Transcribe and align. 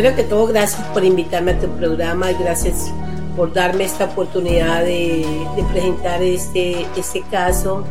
Primero 0.00 0.16
que 0.16 0.24
todo, 0.24 0.46
gracias 0.46 0.82
por 0.94 1.04
invitarme 1.04 1.50
a 1.50 1.58
tu 1.58 1.68
programa 1.72 2.30
y 2.30 2.34
gracias 2.36 2.90
por 3.36 3.52
darme 3.52 3.84
esta 3.84 4.06
oportunidad 4.06 4.82
de, 4.82 5.26
presentar 5.70 6.22
este, 6.22 6.86
este 6.96 7.20
caso, 7.30 7.84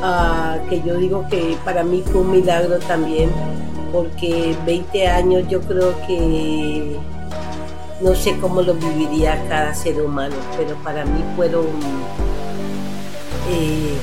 ah, 0.00 0.58
que 0.70 0.80
yo 0.82 0.94
digo 0.94 1.26
que 1.28 1.56
para 1.64 1.82
mí 1.82 2.04
fue 2.06 2.20
un 2.20 2.30
milagro 2.30 2.78
también, 2.78 3.28
porque 3.92 4.54
20 4.66 5.08
años 5.08 5.48
yo 5.48 5.60
creo 5.62 6.00
que 6.06 6.96
no 8.02 8.14
sé 8.14 8.38
cómo 8.40 8.62
lo 8.62 8.74
viviría 8.74 9.44
cada 9.48 9.74
ser 9.74 10.00
humano, 10.00 10.36
pero 10.56 10.76
para 10.84 11.04
mí 11.06 11.24
fueron, 11.34 11.66
eh, 13.50 13.96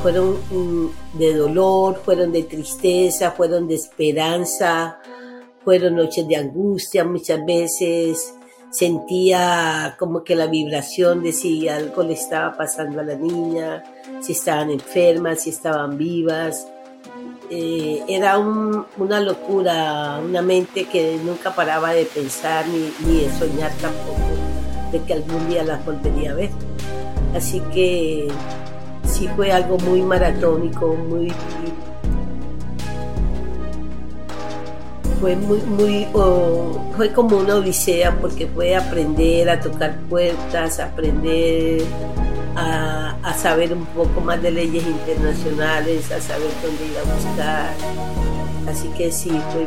fueron 0.00 0.38
mm, 0.50 1.18
de 1.18 1.34
dolor, 1.34 2.00
fueron 2.02 2.32
de 2.32 2.44
tristeza, 2.44 3.32
fueron 3.32 3.68
de 3.68 3.74
esperanza, 3.74 4.96
fueron 5.66 5.96
noches 5.96 6.28
de 6.28 6.36
angustia 6.36 7.04
muchas 7.04 7.44
veces. 7.44 8.32
Sentía 8.70 9.96
como 9.98 10.22
que 10.22 10.36
la 10.36 10.46
vibración 10.46 11.24
de 11.24 11.32
si 11.32 11.68
algo 11.68 12.04
le 12.04 12.12
estaba 12.14 12.56
pasando 12.56 13.00
a 13.00 13.02
la 13.02 13.16
niña, 13.16 13.82
si 14.20 14.30
estaban 14.32 14.70
enfermas, 14.70 15.40
si 15.42 15.50
estaban 15.50 15.98
vivas. 15.98 16.68
Eh, 17.50 18.00
era 18.08 18.38
un- 18.38 18.86
una 18.96 19.18
locura, 19.20 20.20
una 20.24 20.40
mente 20.40 20.84
que 20.84 21.18
nunca 21.24 21.52
paraba 21.52 21.92
de 21.94 22.04
pensar 22.04 22.64
ni, 22.68 22.92
ni 23.04 23.22
de 23.22 23.30
soñar 23.36 23.72
tampoco, 23.80 24.22
de 24.92 25.02
que 25.02 25.14
algún 25.14 25.48
día 25.48 25.64
las 25.64 25.84
volvería 25.84 26.30
a 26.30 26.34
ver. 26.34 26.50
Así 27.34 27.60
que 27.74 28.28
sí 29.04 29.28
fue 29.34 29.50
algo 29.50 29.78
muy 29.78 30.00
maratónico, 30.02 30.94
muy 30.94 31.32
fue 35.20 35.36
muy, 35.36 35.60
muy 35.60 36.06
fue 36.96 37.12
como 37.12 37.38
una 37.38 37.56
odisea 37.56 38.16
porque 38.20 38.46
fue 38.46 38.76
aprender 38.76 39.48
a 39.50 39.60
tocar 39.60 39.96
puertas, 40.08 40.80
aprender 40.80 41.82
a, 42.54 43.16
a 43.22 43.34
saber 43.34 43.72
un 43.72 43.86
poco 43.86 44.20
más 44.20 44.42
de 44.42 44.50
leyes 44.50 44.86
internacionales, 44.86 46.10
a 46.10 46.20
saber 46.20 46.48
dónde 46.62 46.86
ir 46.86 46.98
a 46.98 47.14
buscar. 47.14 47.74
Así 48.68 48.88
que 48.88 49.12
sí, 49.12 49.30
fue 49.52 49.66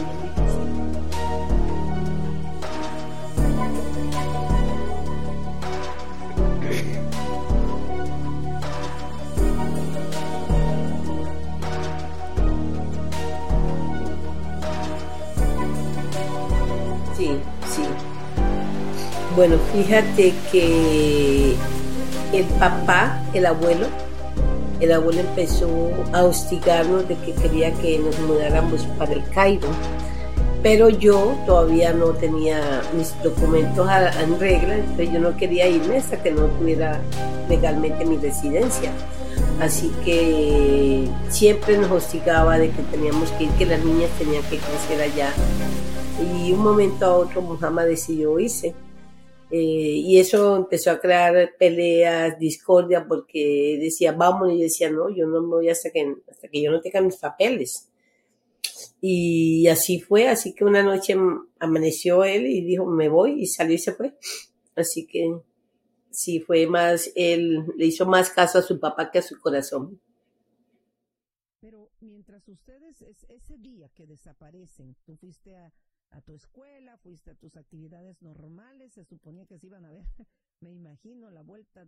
Bueno, 19.40 19.56
fíjate 19.72 20.34
que 20.52 21.56
el 22.34 22.44
papá, 22.60 23.24
el 23.34 23.46
abuelo, 23.46 23.88
el 24.82 24.92
abuelo 24.92 25.22
empezó 25.22 25.70
a 26.12 26.26
hostigarnos 26.26 27.08
de 27.08 27.16
que 27.16 27.32
quería 27.36 27.72
que 27.76 28.00
nos 28.00 28.20
mudáramos 28.20 28.82
para 28.98 29.14
el 29.14 29.24
Cairo. 29.30 29.70
Pero 30.62 30.90
yo 30.90 31.38
todavía 31.46 31.94
no 31.94 32.08
tenía 32.08 32.82
mis 32.98 33.16
documentos 33.24 33.88
en 34.22 34.38
regla, 34.42 34.76
entonces 34.76 35.10
yo 35.10 35.20
no 35.22 35.38
quería 35.38 35.70
irme 35.70 36.00
hasta 36.00 36.22
que 36.22 36.32
no 36.32 36.48
tuviera 36.48 37.00
legalmente 37.48 38.04
mi 38.04 38.18
residencia. 38.18 38.92
Así 39.62 39.90
que 40.04 41.08
siempre 41.30 41.78
nos 41.78 41.90
hostigaba 41.92 42.58
de 42.58 42.72
que 42.72 42.82
teníamos 42.92 43.30
que 43.32 43.46
ir, 43.46 43.52
que 43.52 43.66
las 43.66 43.86
niñas 43.86 44.10
tenían 44.20 44.44
que 44.50 44.58
crecer 44.58 45.02
allá. 45.02 45.32
Y 46.36 46.52
un 46.52 46.62
momento 46.62 47.06
a 47.06 47.16
otro 47.16 47.42
Muhammad 47.42 47.86
decidió 47.86 48.38
irse. 48.38 48.76
Eh, 49.52 49.58
y 49.58 50.20
eso 50.20 50.58
empezó 50.58 50.92
a 50.92 51.00
crear 51.00 51.56
peleas, 51.58 52.38
discordia, 52.38 53.08
porque 53.08 53.80
decía, 53.82 54.12
vamos, 54.12 54.52
y 54.52 54.58
yo 54.58 54.64
decía, 54.64 54.92
no, 54.92 55.10
yo 55.10 55.26
no 55.28 55.42
me 55.42 55.48
voy 55.48 55.70
hasta 55.70 55.90
que, 55.92 56.16
hasta 56.30 56.48
que 56.48 56.62
yo 56.62 56.72
no 56.72 56.82
tenga 56.82 57.02
mis 57.02 57.18
papeles. 57.18 57.90
Y 59.02 59.68
así 59.68 60.00
fue, 60.00 60.28
así 60.28 60.54
que 60.54 60.66
una 60.66 60.84
noche 60.84 61.16
amaneció 61.60 62.24
él 62.24 62.46
y 62.46 62.62
dijo, 62.62 62.86
me 62.86 63.10
voy, 63.10 63.42
y 63.42 63.48
salió 63.48 63.76
y 63.76 63.80
se 63.80 63.94
fue. 63.94 64.16
Así 64.76 65.08
que 65.08 65.42
sí, 66.12 66.40
fue 66.40 66.68
más, 66.68 67.12
él 67.16 67.66
le 67.76 67.86
hizo 67.86 68.06
más 68.06 68.30
caso 68.30 68.60
a 68.60 68.62
su 68.62 68.80
papá 68.80 69.10
que 69.10 69.20
a 69.20 69.24
su 69.24 69.40
corazón. 69.40 70.00
Pero 71.60 71.90
mientras 72.02 72.48
ustedes, 72.48 73.02
es, 73.02 73.26
ese 73.30 73.58
día 73.58 73.90
que 73.96 74.06
desaparecen, 74.06 74.96
tú 75.06 75.18
a, 75.56 75.72
a 76.12 76.22
tu 76.22 76.34
escuela, 76.34 76.98
fuiste 76.98 77.32
a 77.32 77.36
tus 77.36 77.56
actividades 77.58 78.22
normales, 78.22 78.94
se 78.94 79.06
suponía 79.06 79.46
que 79.46 79.60
se 79.60 79.68
iban 79.68 79.86
a 79.86 79.92
ver, 79.92 80.06
me 80.62 80.72
imagino, 80.72 81.30
la 81.30 81.42
vuelta 81.42 81.86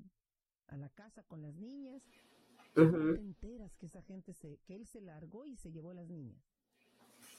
a 0.67 0.77
la 0.77 0.89
casa 0.89 1.23
con 1.23 1.41
las 1.41 1.55
niñas. 1.55 2.01
¿Cómo 2.73 3.03
Ujú. 3.03 3.13
te 3.13 3.19
enteras 3.19 3.75
que 3.75 3.87
esa 3.87 4.01
gente 4.03 4.33
se, 4.33 4.57
que 4.65 4.75
él 4.75 4.87
se 4.87 5.01
largó 5.01 5.45
y 5.45 5.55
se 5.57 5.71
llevó 5.71 5.91
a 5.91 5.95
las 5.95 6.07
niñas? 6.07 6.37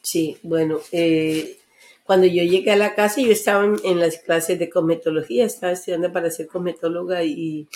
Sí, 0.02 0.36
bueno, 0.42 0.80
eh, 0.90 1.58
cuando 2.04 2.26
yo 2.26 2.42
llegué 2.42 2.72
a 2.72 2.76
la 2.76 2.94
casa, 2.94 3.20
yo 3.20 3.30
estaba 3.30 3.64
en, 3.64 3.76
en 3.84 4.00
las 4.00 4.18
clases 4.18 4.58
de 4.58 4.68
cosmetología, 4.68 5.44
estaba 5.46 5.72
estudiando 5.72 6.12
para 6.12 6.30
ser 6.30 6.48
cosmetóloga 6.48 7.24
y, 7.24 7.68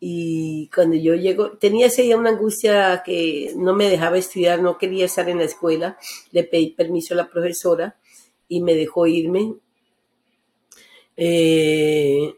y 0.00 0.68
cuando 0.74 0.96
yo 0.96 1.14
llego, 1.14 1.52
tenía 1.52 1.86
ese 1.86 2.02
día 2.02 2.16
una 2.16 2.30
angustia 2.30 3.02
que 3.04 3.52
no 3.56 3.74
me 3.74 3.88
dejaba 3.88 4.18
estudiar, 4.18 4.60
no 4.60 4.78
quería 4.78 5.04
estar 5.04 5.28
en 5.28 5.38
la 5.38 5.44
escuela, 5.44 5.96
le 6.32 6.44
pedí 6.44 6.70
permiso 6.70 7.14
a 7.14 7.18
la 7.18 7.30
profesora 7.30 7.96
y 8.52 8.60
me 8.60 8.74
dejó 8.74 9.06
irme. 9.06 9.54
Eh, 11.16 12.34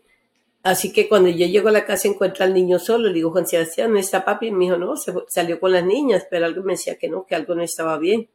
así 0.63 0.93
que 0.93 1.09
cuando 1.09 1.29
yo 1.29 1.47
llego 1.47 1.71
a 1.71 1.73
la 1.73 1.85
casa 1.85 2.07
encuentro 2.07 2.45
al 2.45 2.55
niño 2.55 2.79
solo, 2.79 3.09
le 3.09 3.15
digo, 3.15 3.33
Juan 3.33 3.49
Sebastián, 3.49 3.93
¿no 3.93 3.99
está 3.99 4.25
papi? 4.25 4.47
Y 4.47 4.53
me 4.53 4.67
dijo, 4.67 4.77
no, 4.77 4.97
se 4.97 5.13
salió 5.27 5.59
con 5.59 5.73
las 5.73 5.85
niñas, 5.85 6.25
pero 6.31 6.47
algo 6.47 6.63
me 6.63 6.75
decía 6.75 6.97
que 6.97 7.09
no, 7.09 7.27
que 7.27 7.35
algo 7.35 7.57
no 7.57 7.65
estaba 7.65 7.99
bien. 7.99 8.29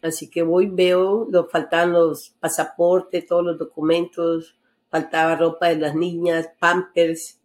Así 0.00 0.30
que 0.30 0.42
voy, 0.42 0.68
veo, 0.68 1.28
lo 1.30 1.48
faltaban 1.48 1.92
los 1.92 2.30
pasaportes, 2.40 3.26
todos 3.26 3.44
los 3.44 3.58
documentos, 3.58 4.56
faltaba 4.90 5.36
ropa 5.36 5.68
de 5.68 5.76
las 5.76 5.94
niñas, 5.94 6.48
pampers. 6.58 7.38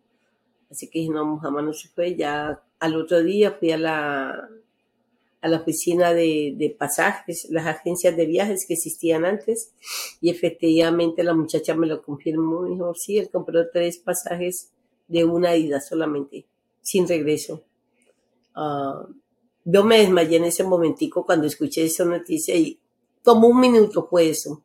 Así 0.72 0.90
que 0.90 1.00
dije, 1.00 1.12
no, 1.12 1.40
jamás 1.40 1.66
no 1.66 1.74
se 1.74 1.90
fue. 1.90 2.16
Ya 2.16 2.64
al 2.80 2.96
otro 2.96 3.22
día 3.22 3.52
fui 3.52 3.72
a 3.72 3.78
la, 3.78 4.50
a 5.42 5.48
la 5.48 5.58
oficina 5.58 6.14
de, 6.14 6.54
de 6.58 6.70
pasajes, 6.70 7.48
las 7.50 7.68
agencias 7.68 8.16
de 8.18 8.26
viajes 8.26 8.66
que 8.68 8.74
existían 8.74 9.26
antes, 9.26 9.72
y 10.22 10.30
efectivamente 10.30 11.24
la 11.24 11.34
muchacha 11.34 11.76
me 11.76 11.88
lo 11.88 12.02
confirmó. 12.02 12.62
Me 12.62 12.72
dijo, 12.72 12.94
sí, 12.96 13.18
él 13.18 13.30
compró 13.30 13.70
tres 13.72 13.98
pasajes 13.98 14.72
de 15.08 15.26
una 15.26 15.56
ida 15.56 15.80
solamente, 15.82 16.46
sin 16.82 17.08
regreso. 17.08 17.64
Ah, 18.56 19.06
Yo 19.66 19.84
me 19.84 20.00
desmayé 20.00 20.38
en 20.38 20.46
ese 20.46 20.64
momentico 20.64 21.26
cuando 21.26 21.48
escuché 21.48 21.86
esa 21.86 22.06
noticia 22.06 22.56
y 22.56 22.80
tomó 23.24 23.50
un 23.50 23.60
minuto 23.60 24.08
fue 24.10 24.30
eso. 24.30 24.64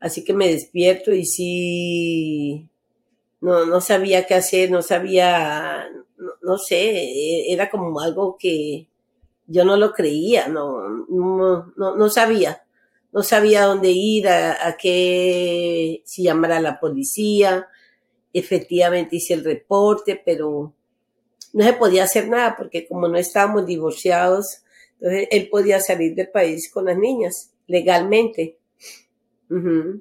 Así 0.00 0.24
que 0.24 0.34
me 0.34 0.48
despierto 0.50 1.12
y 1.12 1.24
sí, 1.24 2.68
no, 3.40 3.66
no 3.66 3.80
sabía 3.80 4.26
qué 4.26 4.34
hacer, 4.34 4.70
no 4.70 4.82
sabía, 4.82 5.86
no, 6.42 6.58
sé, 6.58 7.52
era 7.52 7.70
como 7.70 8.00
algo 8.00 8.36
que 8.38 8.88
yo 9.52 9.64
no 9.66 9.76
lo 9.76 9.92
creía, 9.92 10.48
no, 10.48 10.88
no, 11.08 11.74
no, 11.76 12.08
sabía, 12.08 12.62
no 13.12 13.22
sabía 13.22 13.66
dónde 13.66 13.90
ir, 13.90 14.26
a, 14.26 14.76
qué, 14.80 16.02
si 16.06 16.22
llamar 16.22 16.52
a 16.52 16.60
la 16.60 16.80
policía. 16.80 17.68
Efectivamente 18.32 19.16
hice 19.16 19.34
el 19.34 19.44
reporte, 19.44 20.20
pero 20.24 20.72
no 21.52 21.64
se 21.64 21.74
podía 21.74 22.04
hacer 22.04 22.28
nada 22.28 22.56
porque 22.56 22.88
como 22.88 23.08
no 23.08 23.18
estábamos 23.18 23.66
divorciados, 23.66 24.62
entonces 24.94 25.28
él 25.30 25.50
podía 25.50 25.80
salir 25.80 26.14
del 26.14 26.30
país 26.30 26.70
con 26.72 26.86
las 26.86 26.96
niñas 26.96 27.52
legalmente. 27.66 28.56
O 29.50 30.00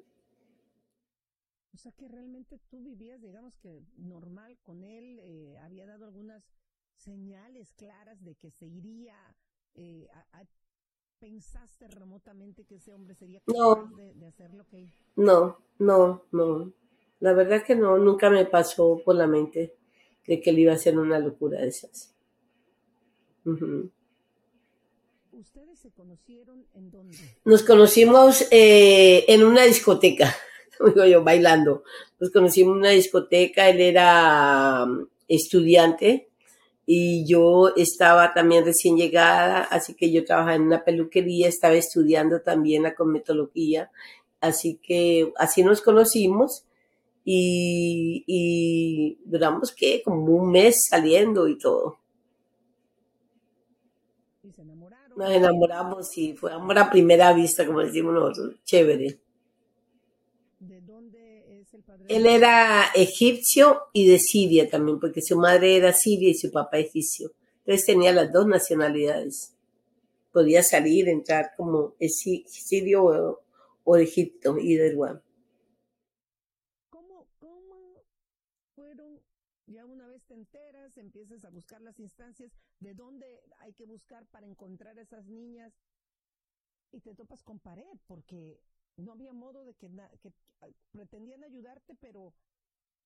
sea 1.77 1.92
que 1.92 2.07
realmente 2.07 2.57
tú 2.69 2.81
vivías, 2.81 3.21
digamos 3.21 3.54
que 3.62 3.81
normal 3.97 4.57
con 4.63 4.81
él, 4.86 5.19
eh, 5.24 5.50
señales 7.01 7.74
claras 7.74 8.24
de 8.24 8.36
que 8.36 8.51
se 8.51 8.65
iría 8.65 9.15
eh, 9.75 10.07
a, 10.33 10.44
¿Pensaste 11.19 11.88
remotamente 11.88 12.65
que 12.65 12.77
ese 12.77 12.95
hombre 12.95 13.13
sería 13.13 13.42
capaz 13.42 13.95
de, 13.95 14.15
de, 14.15 14.25
hacer 14.25 14.51
lo 14.56 14.65
que... 14.68 14.88
No, 15.15 15.59
no, 15.77 16.24
no. 16.31 16.74
La 17.19 17.33
verdad 17.33 17.63
que 17.63 17.75
no, 17.75 18.00
nunca 18.00 18.31
me 18.31 18.45
pasó 18.45 19.00
por 19.06 19.15
la 19.15 19.27
mente 19.27 19.75
de 20.25 20.42
que 20.42 20.50
él 20.50 20.57
iba 20.57 20.71
a 20.71 20.77
hacer 20.77 20.98
una 20.98 21.19
locura 21.19 21.62
de 21.62 21.68
esas. 21.68 22.15
¿Ustedes 25.31 25.77
se 25.77 25.92
conocieron 25.92 26.65
en 26.74 26.89
dónde? 26.89 27.15
Nos 27.45 27.62
conocimos 27.62 28.47
eh, 28.50 29.25
en 29.27 29.44
una 29.44 29.62
discoteca, 29.65 30.36
digo 30.88 31.06
yo, 31.06 31.24
bailando. 31.24 31.83
Nos 32.19 32.31
conocimos 32.31 32.74
en 32.74 32.80
una 32.80 32.89
discoteca, 32.89 33.69
él 33.69 33.80
era 33.80 34.86
um, 34.88 35.07
estudiante 35.27 36.31
y 36.86 37.25
yo 37.25 37.74
estaba 37.75 38.33
también 38.33 38.66
recién 38.66 38.98
llegada, 38.98 39.63
así 39.63 39.94
que 39.94 40.12
yo 40.12 40.25
trabajaba 40.25 40.56
en 40.56 40.63
una 40.63 40.83
peluquería, 40.83 41.48
estaba 41.48 41.75
estudiando 41.75 42.42
también 42.42 42.83
la 42.83 42.95
cosmetología, 42.95 43.92
así 44.39 44.80
que 44.81 45.31
así 45.38 45.63
nos 45.63 45.81
conocimos 45.81 46.66
y, 47.24 48.24
y 48.28 49.19
duramos 49.25 49.74
que 49.74 50.01
como 50.04 50.25
un 50.36 50.51
mes 50.51 50.81
saliendo 50.89 51.48
y 51.48 51.57
todo. 51.57 52.00
Nos 55.16 55.30
enamoramos 55.30 56.18
y 56.18 56.33
fue 56.33 56.54
amor 56.54 56.80
a 56.80 56.89
primera 56.89 57.33
vista, 57.33 57.66
como 57.66 57.81
decimos 57.81 58.13
nosotros, 58.13 58.56
chévere. 58.63 59.19
¿De 60.60 60.81
dónde 60.81 61.60
es 61.60 61.74
el 61.74 61.83
padre? 61.83 62.00
Él 62.11 62.25
era 62.25 62.91
egipcio 62.93 63.83
y 63.93 64.05
de 64.05 64.19
Siria 64.19 64.69
también, 64.69 64.99
porque 64.99 65.21
su 65.21 65.37
madre 65.37 65.77
era 65.77 65.93
siria 65.93 66.29
y 66.29 66.33
su 66.33 66.51
papá 66.51 66.77
egipcio. 66.77 67.31
Entonces 67.59 67.85
tenía 67.85 68.11
las 68.11 68.33
dos 68.33 68.47
nacionalidades. 68.47 69.55
Podía 70.33 70.61
salir, 70.61 71.07
entrar 71.07 71.51
como 71.55 71.95
sirio 71.99 73.05
o, 73.05 73.39
o 73.85 73.97
Egipto 73.97 74.57
y 74.57 74.75
de 74.75 74.87
Irán. 74.87 75.21
Ya 79.67 79.85
una 79.85 80.05
vez 80.07 80.21
te 80.25 80.33
enteras, 80.33 80.97
empiezas 80.97 81.45
a 81.45 81.49
buscar 81.49 81.79
las 81.81 81.97
instancias 81.97 82.51
de 82.81 82.93
dónde 82.93 83.41
hay 83.59 83.71
que 83.71 83.85
buscar 83.85 84.25
para 84.27 84.45
encontrar 84.45 84.99
a 84.99 85.01
esas 85.01 85.25
niñas 85.27 85.71
y 86.91 86.99
te 86.99 87.15
topas 87.15 87.41
con 87.41 87.57
pared 87.59 87.97
porque 88.05 88.59
no 88.97 89.11
había 89.11 89.33
modo 89.33 89.63
de 89.65 89.73
que, 89.73 89.89
que 90.21 90.31
pretendían 90.91 91.43
ayudarte, 91.43 91.95
pero 91.99 92.33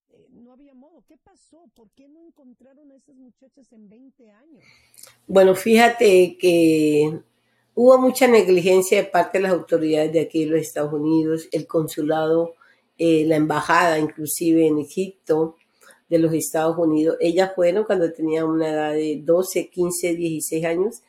eh, 0.10 0.28
no 0.32 0.54
había 0.54 0.74
modo. 0.74 1.04
¿Qué 1.08 1.18
pasó? 1.18 1.70
¿Por 1.76 1.90
qué 1.92 2.08
no 2.08 2.22
encontraron 2.22 2.92
a 2.92 2.96
esas 2.96 3.16
muchachas 3.16 3.72
en 3.72 3.90
20 3.90 4.30
años? 4.32 4.64
Bueno, 5.28 5.56
fíjate 5.56 6.38
que 6.38 7.22
hubo 7.74 7.98
mucha 7.98 8.28
negligencia 8.28 8.98
de 9.02 9.10
parte 9.10 9.38
de 9.38 9.44
las 9.44 9.54
autoridades 9.54 10.14
de 10.14 10.22
aquí 10.22 10.46
de 10.46 10.52
los 10.52 10.62
Estados 10.62 10.94
Unidos, 10.94 11.48
el 11.52 11.68
consulado, 11.68 12.56
eh, 12.98 13.26
la 13.26 13.36
embajada 13.36 14.00
inclusive 14.00 14.68
en 14.68 14.80
Egipto, 14.80 15.56
de 16.10 16.20
los 16.20 16.34
Estados 16.34 16.78
Unidos. 16.78 17.18
Ellas 17.20 17.52
fueron 17.56 17.84
cuando 17.84 18.12
tenían 18.12 18.46
una 18.46 18.70
edad 18.70 18.94
de 18.94 19.22
12, 19.24 19.70
15, 19.70 20.16
16 20.16 20.66
años 20.66 21.02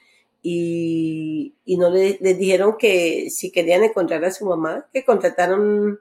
y, 0.48 1.76
no 1.76 1.90
les, 1.90 2.20
dijeron 2.20 2.76
que 2.78 3.26
si 3.30 3.50
querían 3.50 3.82
encontrar 3.82 4.24
a 4.24 4.30
su 4.30 4.46
mamá, 4.46 4.86
que 4.92 5.04
contrataron 5.04 5.98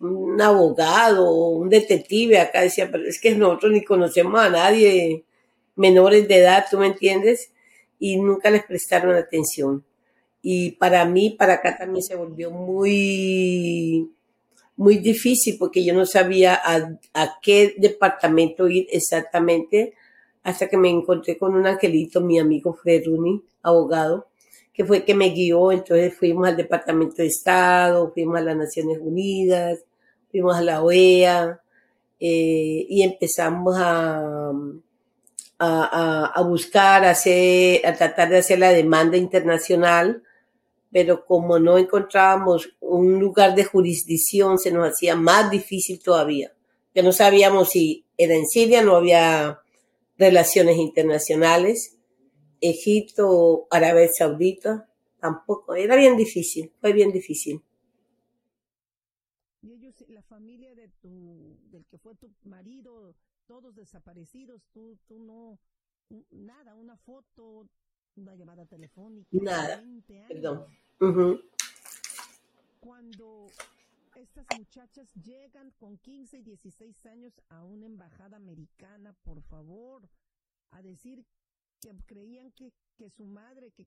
un 0.00 0.40
abogado, 0.40 1.30
un 1.50 1.68
detective 1.68 2.38
acá, 2.38 2.62
decía, 2.62 2.90
pero 2.90 3.04
es 3.06 3.20
que 3.20 3.34
nosotros 3.34 3.72
ni 3.72 3.84
conocemos 3.84 4.40
a 4.40 4.48
nadie 4.48 5.24
menores 5.74 6.26
de 6.26 6.36
edad, 6.36 6.64
¿tú 6.70 6.78
me 6.78 6.86
entiendes? 6.86 7.52
Y 7.98 8.16
nunca 8.16 8.48
les 8.48 8.64
prestaron 8.64 9.14
atención. 9.14 9.84
Y 10.40 10.72
para 10.72 11.04
mí, 11.04 11.30
para 11.30 11.54
acá 11.54 11.76
también 11.76 12.02
se 12.02 12.14
volvió 12.16 12.50
muy 12.50 14.10
muy 14.76 14.98
difícil 14.98 15.56
porque 15.58 15.84
yo 15.84 15.94
no 15.94 16.06
sabía 16.06 16.60
a, 16.62 17.40
qué 17.42 17.74
departamento 17.78 18.68
ir 18.68 18.86
exactamente 18.90 19.94
hasta 20.46 20.68
que 20.68 20.76
me 20.76 20.88
encontré 20.88 21.36
con 21.36 21.56
un 21.56 21.66
angelito, 21.66 22.20
mi 22.20 22.38
amigo 22.38 22.72
Fred 22.72 23.02
Rooney, 23.04 23.42
abogado, 23.64 24.28
que 24.72 24.84
fue 24.84 25.04
que 25.04 25.12
me 25.12 25.30
guió. 25.30 25.72
Entonces 25.72 26.14
fuimos 26.16 26.46
al 26.46 26.56
Departamento 26.56 27.16
de 27.16 27.26
Estado, 27.26 28.12
fuimos 28.14 28.38
a 28.38 28.42
las 28.42 28.56
Naciones 28.56 28.98
Unidas, 29.00 29.80
fuimos 30.30 30.54
a 30.54 30.62
la 30.62 30.84
OEA 30.84 31.60
eh, 32.20 32.86
y 32.88 33.02
empezamos 33.02 33.74
a, 33.76 34.52
a, 35.58 36.32
a, 36.32 36.42
buscar, 36.42 37.04
a, 37.04 37.10
hacer, 37.10 37.84
a 37.84 37.94
tratar 37.94 38.28
de 38.28 38.38
hacer 38.38 38.60
la 38.60 38.70
demanda 38.70 39.16
internacional 39.16 40.22
pero 40.92 41.26
como 41.26 41.58
no 41.58 41.76
encontrábamos 41.76 42.70
un 42.80 43.18
lugar 43.18 43.54
de 43.56 43.64
jurisdicción, 43.64 44.56
se 44.56 44.70
nos 44.70 44.88
hacía 44.88 45.16
más 45.16 45.50
difícil 45.50 46.00
todavía, 46.00 46.52
que 46.94 47.02
no 47.02 47.12
sabíamos 47.12 47.70
si 47.70 48.06
era 48.16 48.34
en 48.34 48.46
Siria, 48.46 48.82
no 48.82 48.96
había 48.96 49.60
relaciones 50.18 50.76
internacionales, 50.76 51.98
Egipto, 52.60 53.66
Arabia 53.70 54.08
Saudita, 54.16 54.88
tampoco, 55.20 55.74
era 55.74 55.96
bien 55.96 56.16
difícil, 56.16 56.72
fue 56.80 56.92
bien 56.92 57.12
difícil. 57.12 57.62
Y 59.62 59.72
ellos, 59.72 60.04
la 60.08 60.22
familia 60.22 60.74
de 60.74 60.88
tu, 61.00 61.58
del 61.70 61.84
que 61.86 61.98
fue 61.98 62.14
tu 62.14 62.30
marido, 62.44 63.14
todos 63.46 63.74
desaparecidos, 63.74 64.62
tú, 64.72 64.98
tú 65.06 65.18
no, 65.18 65.58
nada, 66.30 66.74
una 66.74 66.96
foto, 66.96 67.68
una 68.16 68.34
llamada 68.34 68.64
telefónica. 68.66 69.28
Nada, 69.32 69.84
perdón. 70.28 70.66
Cuando 70.98 71.40
estas 74.36 74.58
muchachas 74.58 75.08
llegan 75.24 75.70
con 75.78 75.96
15 75.98 76.38
y 76.38 76.42
16 76.42 77.06
años 77.06 77.32
a 77.48 77.64
una 77.64 77.86
embajada 77.86 78.36
americana, 78.36 79.14
por 79.24 79.42
favor, 79.44 80.02
a 80.72 80.82
decir 80.82 81.24
que 81.80 81.90
creían 82.06 82.52
que, 82.52 82.70
que 82.98 83.08
su 83.08 83.24
madre, 83.24 83.72
que, 83.74 83.86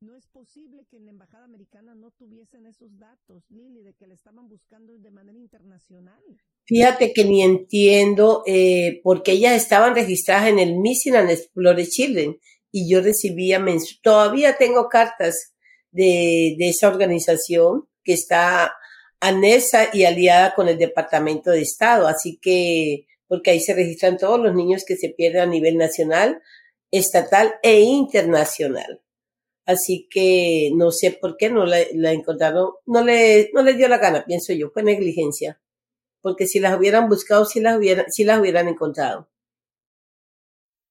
no 0.00 0.14
es 0.14 0.26
posible 0.28 0.84
que 0.88 0.96
en 0.96 1.06
la 1.06 1.12
embajada 1.12 1.44
americana 1.44 1.94
no 1.94 2.12
tuviesen 2.12 2.66
esos 2.66 2.96
datos, 2.98 3.42
Lili, 3.50 3.82
de 3.82 3.94
que 3.94 4.06
le 4.06 4.14
estaban 4.14 4.48
buscando 4.48 4.96
de 4.98 5.10
manera 5.10 5.38
internacional. 5.38 6.22
Fíjate 6.66 7.12
que 7.12 7.24
ni 7.24 7.42
entiendo 7.42 8.44
eh, 8.46 9.00
porque 9.02 9.32
ellas 9.32 9.60
estaban 9.60 9.94
registradas 9.94 10.50
en 10.50 10.60
el 10.60 10.76
Missing 10.76 11.16
and 11.16 11.30
Explore 11.30 11.86
Children 11.86 12.38
y 12.70 12.90
yo 12.90 13.00
recibía, 13.00 13.64
todavía 14.02 14.56
tengo 14.56 14.88
cartas 14.88 15.54
de, 15.90 16.54
de 16.58 16.68
esa 16.68 16.88
organización 16.88 17.88
que 18.04 18.12
está 18.12 18.72
anexa 19.24 19.88
y 19.92 20.04
aliada 20.04 20.54
con 20.54 20.68
el 20.68 20.76
Departamento 20.76 21.50
de 21.50 21.62
Estado. 21.62 22.06
Así 22.06 22.38
que, 22.40 23.06
porque 23.26 23.50
ahí 23.50 23.60
se 23.60 23.74
registran 23.74 24.18
todos 24.18 24.38
los 24.38 24.54
niños 24.54 24.84
que 24.84 24.96
se 24.96 25.08
pierden 25.08 25.42
a 25.42 25.46
nivel 25.46 25.78
nacional, 25.78 26.42
estatal 26.90 27.54
e 27.62 27.80
internacional. 27.80 29.00
Así 29.66 30.06
que 30.10 30.70
no 30.74 30.90
sé 30.90 31.10
por 31.12 31.38
qué 31.38 31.48
no 31.48 31.64
la, 31.64 31.78
la 31.94 32.12
encontraron, 32.12 32.72
no 32.84 33.02
le, 33.02 33.50
no 33.54 33.62
les 33.62 33.78
dio 33.78 33.88
la 33.88 33.96
gana, 33.96 34.26
pienso 34.26 34.52
yo, 34.52 34.68
fue 34.70 34.82
negligencia. 34.82 35.58
Porque 36.20 36.46
si 36.46 36.60
las 36.60 36.76
hubieran 36.78 37.08
buscado, 37.08 37.46
si 37.46 37.60
las 37.60 37.78
hubieran, 37.78 38.06
si 38.10 38.24
las 38.24 38.40
hubieran 38.40 38.68
encontrado. 38.68 39.30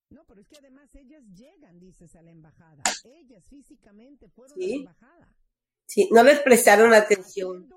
No, 0.10 0.26
pero 0.28 0.42
es 0.42 0.48
que 0.48 0.58
además 0.58 0.90
ellas 0.96 1.24
llegan, 1.36 1.80
dices, 1.80 2.16
a 2.16 2.24
la 2.24 2.32
embajada. 2.32 2.82
Ellas 3.04 3.44
físicamente 3.48 4.28
fueron 4.30 4.58
¿Sí? 4.58 4.64
a 4.64 4.68
la 4.68 4.76
embajada. 4.76 5.34
Sí, 5.86 6.10
no 6.12 6.24
les 6.24 6.40
prestaron 6.40 6.94
atención. 6.94 7.70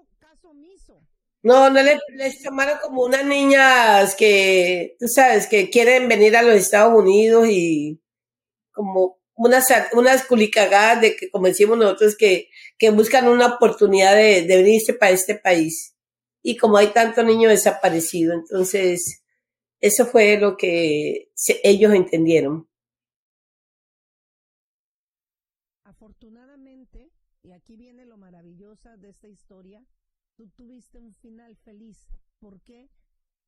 No, 1.43 1.71
no 1.71 1.83
les, 1.83 1.99
les 2.15 2.43
tomaron 2.43 2.79
como 2.83 3.05
unas 3.05 3.25
niñas 3.25 4.17
que, 4.17 4.97
tú 4.99 5.07
sabes, 5.07 5.47
que 5.47 5.71
quieren 5.71 6.09
venir 6.09 6.37
a 6.37 6.43
los 6.43 6.55
Estados 6.57 6.99
Unidos 6.99 7.47
y 7.49 8.01
como, 8.73 9.21
unas, 9.37 9.67
unas 9.93 10.25
culicagadas 10.25 11.01
de 11.01 11.17
que, 11.17 11.31
como 11.31 11.47
decimos 11.47 11.79
nosotros, 11.79 12.17
que, 12.17 12.49
que 12.79 12.91
buscan 12.91 13.29
una 13.29 13.55
oportunidad 13.55 14.17
de, 14.17 14.43
de 14.43 14.57
venirse 14.57 14.95
para 14.95 15.13
este 15.13 15.37
país. 15.37 15.95
Y 16.43 16.57
como 16.57 16.79
hay 16.79 16.89
tanto 16.89 17.23
niño 17.23 17.49
desaparecido, 17.49 18.33
entonces, 18.35 19.25
eso 19.81 20.07
fue 20.07 20.39
lo 20.39 20.57
que 20.57 21.31
ellos 21.63 21.93
entendieron. 21.95 22.69
Afortunadamente, 25.85 27.11
y 27.43 27.53
aquí 27.53 27.77
viene 27.77 28.07
lo 28.07 28.17
maravilloso 28.17 28.97
de 28.97 29.11
esta 29.11 29.29
historia, 29.29 29.85
tú 30.37 30.49
tuviste 30.51 30.99
un 30.99 31.15
final 31.15 31.57
feliz. 31.57 32.09
¿Por 32.39 32.61
qué? 32.61 32.91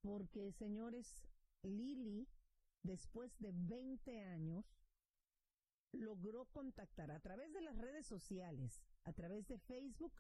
Porque, 0.00 0.52
señores, 0.52 1.22
Lili, 1.62 2.28
después 2.82 3.38
de 3.38 3.52
20 3.54 4.20
años, 4.22 4.64
logró 5.92 6.46
contactar 6.46 7.10
a 7.10 7.20
través 7.20 7.52
de 7.52 7.60
las 7.60 7.76
redes 7.78 8.06
sociales, 8.06 8.82
a 9.04 9.12
través 9.12 9.46
de 9.48 9.58
Facebook, 9.58 10.12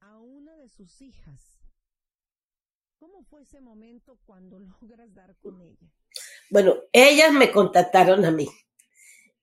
a 0.00 0.18
una 0.18 0.56
de 0.56 0.68
sus 0.68 1.00
hijas. 1.02 1.60
¿Cómo 2.98 3.22
fue 3.24 3.42
ese 3.42 3.60
momento 3.60 4.18
cuando 4.24 4.58
logras 4.80 5.14
dar 5.14 5.36
con 5.36 5.60
ella? 5.60 5.92
Bueno, 6.50 6.74
ellas 6.92 7.32
me 7.32 7.50
contactaron 7.50 8.24
a 8.24 8.30
mí 8.30 8.48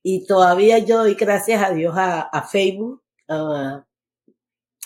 y 0.04 0.26
todavía 0.26 0.80
yo 0.80 1.00
doy 1.00 1.16
gracias 1.16 1.62
a 1.64 1.74
Dios 1.74 1.94
a, 1.98 2.48
Facebook, 2.50 3.04
a, 3.28 3.86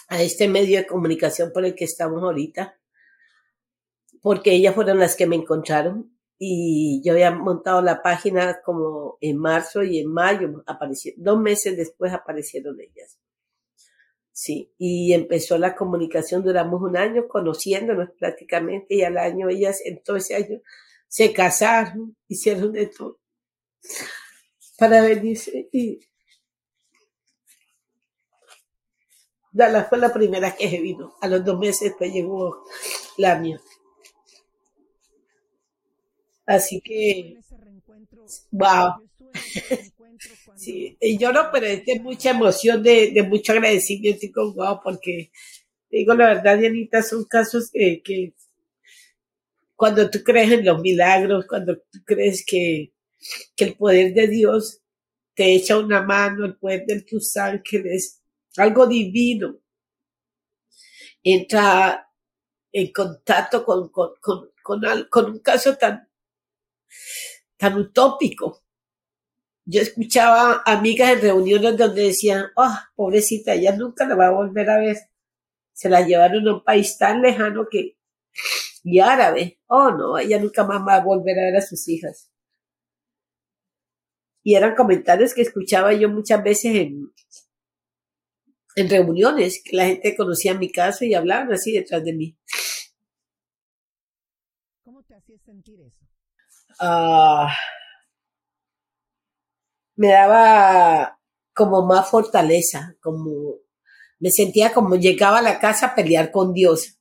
a 0.08 0.22
este 0.22 0.48
medio 0.48 0.78
de 0.78 0.88
comunicación 0.88 1.52
por 1.52 1.66
el 1.66 1.76
que 1.76 1.86
estamos 1.86 2.22
ahorita, 2.22 2.78
porque 4.22 4.54
ellas 4.54 4.76
fueron 4.76 5.00
las 5.00 5.16
que 5.16 5.28
me 5.28 5.36
encontraron 5.36 6.18
y 6.38 7.02
yo 7.04 7.14
había 7.14 7.32
montado 7.32 7.82
la 7.82 8.02
página 8.02 8.62
como 8.64 9.18
en 9.22 9.38
marzo 9.38 9.84
y 9.84 10.00
en 10.00 10.12
mayo 10.12 10.64
aparecieron, 10.68 11.24
dos 11.24 11.40
meses 11.40 11.78
después 11.78 12.14
aparecieron 12.14 12.80
ellas. 12.80 13.20
Sí, 14.32 14.74
y 14.78 15.14
empezó 15.14 15.58
la 15.58 15.76
comunicación, 15.76 16.44
duramos 16.44 16.82
un 16.82 16.98
año 16.98 17.28
conociéndonos 17.28 18.10
prácticamente 18.20 18.96
y 18.96 19.04
al 19.04 19.18
año 19.18 19.48
ellas, 19.48 19.80
en 19.86 20.04
todo 20.04 20.18
ese 20.18 20.36
año, 20.36 20.60
se 21.08 21.32
casaron, 21.32 22.18
hicieron 22.28 22.74
de 22.74 22.88
todo 22.88 23.20
para 24.78 25.02
venirse 25.02 25.70
y 25.72 26.00
Dala 29.56 29.86
fue 29.86 29.98
la 29.98 30.12
primera 30.12 30.54
que 30.54 30.70
se 30.70 30.82
vino. 30.82 31.16
A 31.22 31.30
los 31.30 31.46
dos 31.46 31.58
meses 31.58 31.90
después 31.90 32.12
llegó 32.12 32.66
la 33.18 33.40
mía. 33.40 33.62
Así 36.46 36.82
que, 36.82 37.38
wow. 38.52 39.02
Sí, 40.56 40.98
y 41.02 41.18
yo 41.18 41.34
no, 41.34 41.50
pero 41.52 41.66
es 41.66 41.86
de 41.86 42.00
mucha 42.00 42.32
emoción, 42.32 42.82
de, 42.82 43.12
de 43.12 43.24
mucho 43.24 43.52
agradecimiento 43.52 44.26
y 44.26 44.32
con 44.32 44.56
wow, 44.56 44.80
porque 44.82 45.30
digo 45.92 46.14
la 46.14 46.28
verdad, 46.28 46.58
Dianita, 46.58 47.04
son 47.04 47.26
casos 47.26 47.70
que 47.72 48.34
cuando 49.76 50.10
tú 50.10 50.24
crees 50.24 50.52
en 50.54 50.66
los 50.66 50.80
milagros, 50.80 51.46
cuando 51.48 51.76
tú 51.78 52.00
crees 52.06 52.46
que, 52.46 52.94
que 53.58 53.66
el 53.66 53.76
poder 53.76 54.14
de 54.14 54.28
Dios 54.28 54.82
te 55.34 55.54
echa 55.54 55.78
una 55.78 56.02
mano, 56.02 56.46
el 56.46 56.56
poder 56.56 56.86
de 56.86 57.02
tus 57.02 57.36
ángeles, 57.36 58.22
algo 58.58 58.88
divino, 58.88 59.60
entra 61.24 62.10
en 62.72 62.92
contacto 62.92 63.64
con, 63.66 63.90
con, 63.90 65.26
un 65.26 65.40
caso 65.40 65.76
tan 65.78 66.10
tan 67.58 67.78
utópico. 67.78 68.64
Yo 69.66 69.82
escuchaba 69.82 70.62
amigas 70.66 71.14
en 71.14 71.22
reuniones 71.22 71.78
donde 71.78 72.04
decían, 72.04 72.48
oh, 72.56 72.78
pobrecita, 72.96 73.54
ella 73.54 73.76
nunca 73.76 74.06
la 74.06 74.16
va 74.16 74.28
a 74.28 74.32
volver 74.32 74.70
a 74.70 74.78
ver. 74.80 74.98
Se 75.74 75.90
la 75.90 76.02
llevaron 76.02 76.48
a 76.48 76.54
un 76.56 76.64
país 76.64 76.98
tan 76.98 77.22
lejano 77.22 77.68
que, 77.70 77.98
y 78.84 79.00
árabe, 79.00 79.60
oh 79.68 79.92
no, 79.92 80.18
ella 80.20 80.40
nunca 80.40 80.64
más 80.64 80.82
va 80.88 80.96
a 80.96 81.04
volver 81.04 81.40
a 81.40 81.44
ver 81.44 81.56
a 81.58 81.62
sus 81.62 81.88
hijas. 81.88 82.30
Y 84.44 84.54
eran 84.56 84.76
comentarios 84.76 85.34
que 85.34 85.42
escuchaba 85.42 85.94
yo 85.94 86.10
muchas 86.10 86.44
veces 86.44 86.76
en, 86.76 87.12
en 88.76 88.90
reuniones, 88.90 89.62
que 89.64 89.76
la 89.76 89.86
gente 89.86 90.16
conocía 90.16 90.54
mi 90.54 90.72
caso 90.72 91.06
y 91.06 91.14
hablaban 91.14 91.52
así 91.52 91.72
detrás 91.72 92.04
de 92.04 92.14
mí. 92.14 92.38
¿Cómo 94.84 95.04
te 95.04 95.16
hacía 95.16 95.38
sentir 95.40 95.80
eso? 95.82 96.06
uh, 96.82 97.48
me 99.96 100.10
daba 100.10 101.20
como 101.54 101.86
más 101.86 102.10
fortaleza, 102.10 102.98
como 103.02 103.60
me 104.20 104.30
sentía 104.30 104.74
como 104.74 104.96
llegaba 104.96 105.40
a 105.40 105.42
la 105.42 105.60
casa 105.60 105.88
a 105.88 105.96
pelear 105.96 106.32
con 106.32 106.54
Dios. 106.54 107.00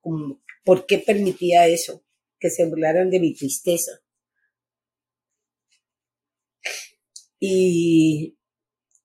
Como, 0.00 0.42
¿Por 0.64 0.86
qué 0.86 0.98
permitía 0.98 1.66
eso? 1.66 2.04
Que 2.38 2.50
se 2.50 2.68
burlaran 2.68 3.08
de 3.08 3.20
mi 3.20 3.34
tristeza. 3.34 4.02
Y 7.38 8.36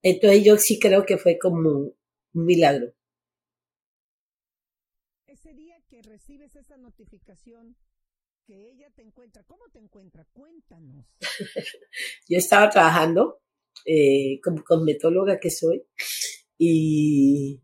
entonces 0.02 0.44
yo 0.44 0.58
sí 0.58 0.80
creo 0.80 1.06
que 1.06 1.18
fue 1.18 1.38
como 1.38 1.94
un 2.34 2.46
milagro. 2.46 2.94
Ese 5.28 5.54
día 5.54 5.82
que 5.88 6.02
recibes 6.02 6.56
esa 6.56 6.78
notificación, 6.78 7.78
ella 8.48 8.90
te 8.96 9.02
encuentra. 9.02 9.44
¿Cómo 9.44 9.64
te 9.72 9.80
encuentra? 9.80 10.26
Cuéntanos. 10.34 11.06
Yo 12.28 12.38
estaba 12.38 12.70
trabajando 12.70 13.42
eh, 13.86 14.40
como 14.44 14.64
cosmetóloga 14.64 15.40
que 15.40 15.50
soy 15.50 15.84
y 16.58 17.62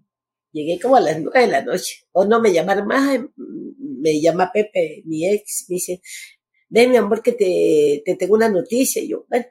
llegué 0.52 0.80
como 0.80 0.96
a 0.96 1.02
las 1.02 1.20
nueve 1.22 1.42
de 1.42 1.48
la 1.48 1.64
noche. 1.64 2.08
O 2.12 2.26
no 2.26 2.40
me 2.42 2.54
llamaron 2.54 2.88
más, 2.88 3.20
me 3.36 4.22
llama 4.22 4.52
Pepe, 4.54 5.04
mi 5.06 5.28
ex, 5.28 5.66
me 5.70 5.76
dice, 5.76 6.02
ven 6.70 6.92
mi 6.92 6.98
amor 6.98 7.22
que 7.22 7.34
te, 7.34 8.02
te 8.06 8.16
tengo 8.16 8.36
una 8.36 8.50
noticia. 8.50 9.02
Y 9.02 9.10
yo, 9.10 9.26
bueno, 9.30 9.46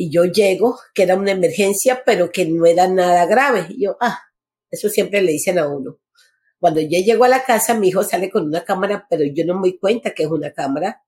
y 0.00 0.10
yo 0.10 0.24
llego, 0.24 0.78
que 0.94 1.02
era 1.02 1.14
una 1.14 1.32
emergencia, 1.32 2.02
pero 2.06 2.32
que 2.32 2.46
no 2.46 2.64
era 2.64 2.88
nada 2.88 3.26
grave. 3.26 3.66
Y 3.68 3.84
yo, 3.84 3.98
ah, 4.00 4.18
eso 4.70 4.88
siempre 4.88 5.20
le 5.20 5.32
dicen 5.32 5.58
a 5.58 5.68
uno. 5.68 5.98
Cuando 6.58 6.80
yo 6.80 6.88
llego 6.88 7.24
a 7.24 7.28
la 7.28 7.44
casa, 7.44 7.74
mi 7.74 7.88
hijo 7.88 8.02
sale 8.02 8.30
con 8.30 8.46
una 8.46 8.64
cámara, 8.64 9.06
pero 9.10 9.24
yo 9.30 9.44
no 9.44 9.56
me 9.56 9.68
doy 9.68 9.78
cuenta 9.78 10.14
que 10.14 10.22
es 10.22 10.30
una 10.30 10.54
cámara, 10.54 11.02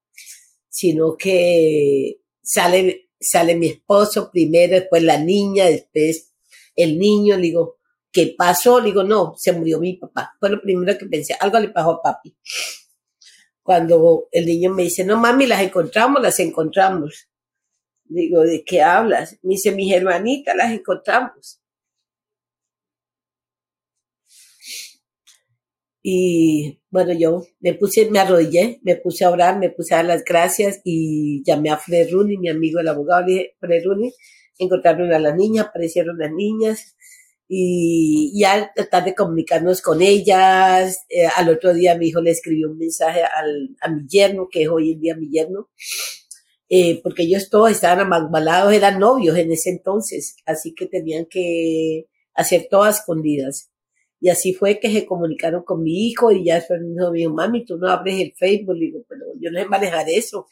sino 0.69 1.17
que 1.17 2.19
sale, 2.43 3.09
sale 3.19 3.55
mi 3.55 3.69
esposo 3.69 4.29
primero, 4.31 4.75
después 4.75 5.01
la 5.01 5.17
niña, 5.17 5.65
después 5.65 6.31
el 6.75 6.99
niño, 6.99 7.35
le 7.37 7.41
digo, 7.41 7.79
¿qué 8.11 8.35
pasó? 8.37 8.79
Le 8.79 8.89
digo, 8.89 9.03
no, 9.03 9.33
se 9.37 9.53
murió 9.53 9.79
mi 9.79 9.93
papá. 9.93 10.35
Fue 10.39 10.51
lo 10.51 10.61
primero 10.61 10.95
que 10.99 11.07
pensé, 11.07 11.35
algo 11.39 11.57
le 11.57 11.69
pasó 11.69 11.93
a 11.93 12.01
papi. 12.03 12.37
Cuando 13.63 14.27
el 14.31 14.45
niño 14.45 14.71
me 14.71 14.83
dice, 14.83 15.03
no 15.03 15.17
mami, 15.19 15.47
las 15.47 15.63
encontramos, 15.63 16.21
las 16.21 16.39
encontramos. 16.39 17.27
Digo, 18.05 18.41
¿de 18.43 18.63
qué 18.63 18.81
hablas? 18.81 19.39
Me 19.41 19.51
dice, 19.55 19.71
mis 19.71 19.93
hermanitas 19.93 20.55
las 20.55 20.71
encontramos. 20.71 21.59
Y 26.05 26.81
bueno, 26.91 27.13
yo 27.13 27.43
me 27.61 27.73
puse, 27.75 28.09
me 28.11 28.19
arrodillé, 28.19 28.79
me 28.83 28.97
puse 28.97 29.23
a 29.23 29.29
orar, 29.29 29.57
me 29.57 29.69
puse 29.69 29.93
a 29.93 29.97
dar 29.97 30.05
las 30.05 30.25
gracias 30.25 30.81
y 30.83 31.41
llamé 31.45 31.69
a 31.71 31.77
Fred 31.77 32.09
Rooney, 32.11 32.37
mi 32.37 32.49
amigo 32.49 32.81
el 32.81 32.89
abogado, 32.89 33.25
le 33.25 33.31
dije, 33.33 33.55
Fred 33.59 33.83
Rooney, 33.85 34.11
encontraron 34.57 35.13
a 35.13 35.19
las 35.19 35.35
niñas, 35.35 35.67
aparecieron 35.67 36.17
las 36.17 36.31
niñas 36.31 36.97
y 37.47 38.37
ya 38.37 38.71
tratar 38.75 39.05
de 39.05 39.15
comunicarnos 39.15 39.81
con 39.81 40.01
ellas. 40.01 41.05
Eh, 41.09 41.27
al 41.37 41.49
otro 41.49 41.73
día 41.73 41.97
mi 41.97 42.07
hijo 42.07 42.21
le 42.21 42.31
escribió 42.31 42.69
un 42.69 42.77
mensaje 42.77 43.21
al, 43.23 43.75
a 43.81 43.89
mi 43.89 44.05
yerno, 44.07 44.49
que 44.51 44.63
es 44.63 44.69
hoy 44.69 44.91
en 44.93 44.99
día 44.99 45.15
mi 45.15 45.29
yerno, 45.29 45.69
eh, 46.75 47.01
porque 47.03 47.21
ellos 47.21 47.51
todos 47.51 47.69
estaban 47.69 47.99
amagmalados, 47.99 48.73
eran 48.73 48.97
novios 48.97 49.37
en 49.37 49.51
ese 49.51 49.69
entonces, 49.69 50.37
así 50.43 50.73
que 50.73 50.87
tenían 50.87 51.27
que 51.29 52.07
hacer 52.33 52.65
todas 52.67 52.97
escondidas. 52.97 53.71
Y 54.19 54.29
así 54.29 54.55
fue 54.55 54.79
que 54.79 54.91
se 54.91 55.05
comunicaron 55.05 55.63
con 55.63 55.83
mi 55.83 56.07
hijo 56.07 56.31
y 56.31 56.45
ya 56.45 56.55
después 56.55 56.81
me 56.81 57.19
dijo, 57.19 57.31
mami, 57.31 57.63
tú 57.63 57.77
no 57.77 57.89
abres 57.89 58.19
el 58.19 58.33
Facebook. 58.33 58.73
Le 58.73 58.85
digo, 58.87 59.05
pero 59.07 59.23
yo 59.39 59.51
no 59.51 59.59
sé 59.59 59.67
manejar 59.67 60.09
eso. 60.09 60.47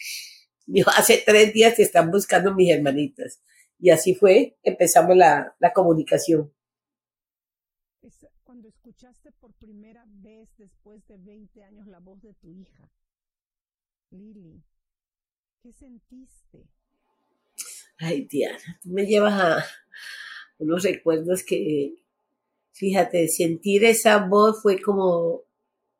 Me 0.67 0.81
dijo, 0.81 0.91
hace 0.95 1.23
tres 1.25 1.53
días 1.53 1.75
te 1.75 1.81
están 1.81 2.11
buscando 2.11 2.53
mis 2.53 2.69
hermanitas. 2.69 3.41
Y 3.79 3.89
así 3.89 4.13
fue, 4.13 4.59
empezamos 4.61 5.17
la, 5.17 5.55
la 5.59 5.73
comunicación. 5.73 6.53
Cuando 8.43 8.67
escuchaste 8.67 9.31
por 9.39 9.53
primera 9.53 10.05
vez 10.07 10.49
después 10.59 11.03
de 11.07 11.17
20 11.17 11.63
años 11.63 11.87
la 11.87 11.99
voz 11.99 12.21
de 12.21 12.35
tu 12.35 12.51
hija, 12.51 12.91
Lili, 14.11 14.61
¿qué 15.61 15.71
sentiste? 15.71 16.65
Ay, 17.97 18.25
Diana, 18.25 18.79
tú 18.81 18.89
me 18.89 19.05
llevas 19.05 19.33
a 19.33 19.65
unos 20.57 20.83
recuerdos 20.83 21.43
que, 21.43 21.95
Fíjate, 22.81 23.27
sentir 23.27 23.85
esa 23.85 24.25
voz 24.25 24.63
fue 24.63 24.81
como 24.81 25.43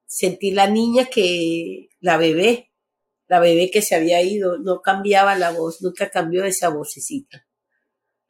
sentir 0.07 0.55
la 0.55 0.67
niña 0.67 1.05
que, 1.05 1.89
la 1.99 2.17
bebé, 2.17 2.71
la 3.27 3.39
bebé 3.39 3.69
que 3.69 3.83
se 3.83 3.93
había 3.93 4.23
ido, 4.23 4.57
no 4.57 4.81
cambiaba 4.81 5.37
la 5.37 5.51
voz, 5.51 5.83
nunca 5.83 6.09
cambió 6.09 6.43
esa 6.43 6.69
vocecita. 6.69 7.45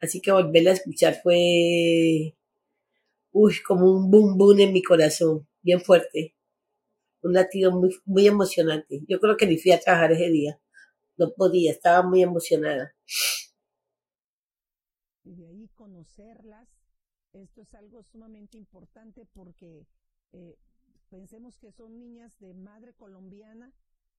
Así 0.02 0.20
que 0.20 0.32
volverla 0.32 0.72
a 0.72 0.74
escuchar 0.74 1.18
fue, 1.22 2.36
uy, 3.32 3.54
como 3.66 3.90
un 3.90 4.10
boom 4.10 4.36
boom 4.36 4.60
en 4.60 4.72
mi 4.74 4.82
corazón, 4.82 5.48
bien 5.62 5.80
fuerte. 5.80 6.34
Un 7.22 7.32
latido 7.32 7.70
muy, 7.72 7.96
muy 8.04 8.26
emocionante. 8.26 9.00
Yo 9.08 9.18
creo 9.18 9.38
que 9.38 9.46
ni 9.46 9.56
fui 9.56 9.72
a 9.72 9.80
trabajar 9.80 10.12
ese 10.12 10.28
día. 10.28 10.60
No 11.22 11.32
podía, 11.34 11.70
estaba 11.70 12.02
muy 12.02 12.20
emocionada. 12.20 12.92
Y 15.22 15.36
de 15.36 15.46
ahí 15.46 15.68
conocerlas, 15.76 16.68
esto 17.32 17.62
es 17.62 17.72
algo 17.74 18.02
sumamente 18.02 18.58
importante 18.58 19.24
porque 19.32 19.86
eh, 20.32 20.58
pensemos 21.10 21.56
que 21.58 21.70
son 21.70 21.96
niñas 21.96 22.36
de 22.40 22.54
madre 22.54 22.92
colombiana 22.94 23.72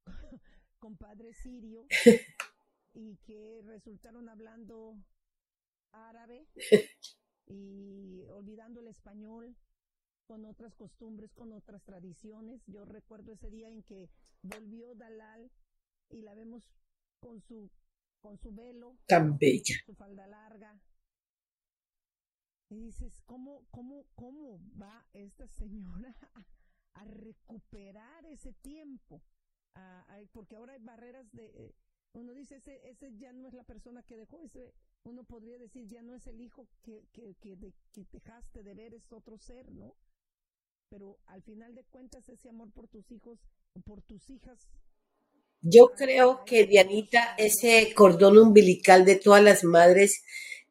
con 0.79 0.95
padre 0.95 1.33
sirio 1.33 1.87
y 2.93 3.17
que 3.17 3.61
resultaron 3.65 4.29
hablando 4.29 4.95
árabe 5.91 6.47
y 7.47 8.23
olvidando 8.29 8.79
el 8.79 8.87
español 8.87 9.57
con 10.25 10.45
otras 10.45 10.73
costumbres, 10.75 11.33
con 11.33 11.51
otras 11.51 11.83
tradiciones. 11.83 12.61
Yo 12.65 12.85
recuerdo 12.85 13.33
ese 13.33 13.49
día 13.49 13.67
en 13.67 13.83
que 13.83 14.09
volvió 14.41 14.93
Dalal 14.95 15.51
y 16.09 16.21
la 16.21 16.35
vemos 16.35 16.63
con 17.23 17.41
su 17.41 17.71
con 18.21 18.37
su 18.37 18.53
velo, 18.53 18.97
tan 19.05 19.37
bella, 19.37 19.75
su 19.85 19.95
falda 19.95 20.27
larga. 20.27 20.79
Y 22.69 22.79
dices, 22.79 23.13
¿cómo, 23.25 23.65
cómo, 23.69 24.05
cómo 24.15 24.59
va 24.81 25.05
esta 25.13 25.47
señora 25.47 26.15
a, 26.33 27.01
a 27.01 27.05
recuperar 27.05 28.25
ese 28.25 28.53
tiempo? 28.53 29.21
A, 29.75 30.01
a, 30.01 30.21
porque 30.31 30.55
ahora 30.55 30.73
hay 30.73 30.79
barreras 30.79 31.29
de, 31.33 31.45
eh, 31.45 31.75
uno 32.13 32.33
dice, 32.33 32.55
ese, 32.55 32.79
ese 32.89 33.15
ya 33.17 33.33
no 33.33 33.47
es 33.47 33.53
la 33.53 33.63
persona 33.63 34.03
que 34.03 34.15
dejó, 34.15 34.41
ese, 34.41 34.73
uno 35.03 35.23
podría 35.25 35.57
decir, 35.57 35.85
ya 35.87 36.01
no 36.01 36.15
es 36.15 36.25
el 36.27 36.39
hijo 36.39 36.67
que, 36.81 37.05
que, 37.11 37.35
que, 37.41 37.57
de, 37.57 37.73
que 37.91 38.05
dejaste 38.11 38.63
de 38.63 38.73
ver, 38.73 38.93
es 38.93 39.11
otro 39.11 39.37
ser, 39.37 39.69
¿no? 39.71 39.95
Pero 40.89 41.19
al 41.25 41.41
final 41.41 41.75
de 41.75 41.83
cuentas, 41.83 42.29
ese 42.29 42.49
amor 42.49 42.71
por 42.71 42.87
tus 42.87 43.11
hijos, 43.11 43.39
por 43.83 44.01
tus 44.01 44.29
hijas. 44.29 44.69
Yo 45.65 45.93
creo 45.95 46.43
que, 46.45 46.65
Dianita, 46.65 47.35
ese 47.37 47.93
cordón 47.95 48.37
umbilical 48.37 49.05
de 49.05 49.15
todas 49.15 49.41
las 49.41 49.63
madres 49.63 50.21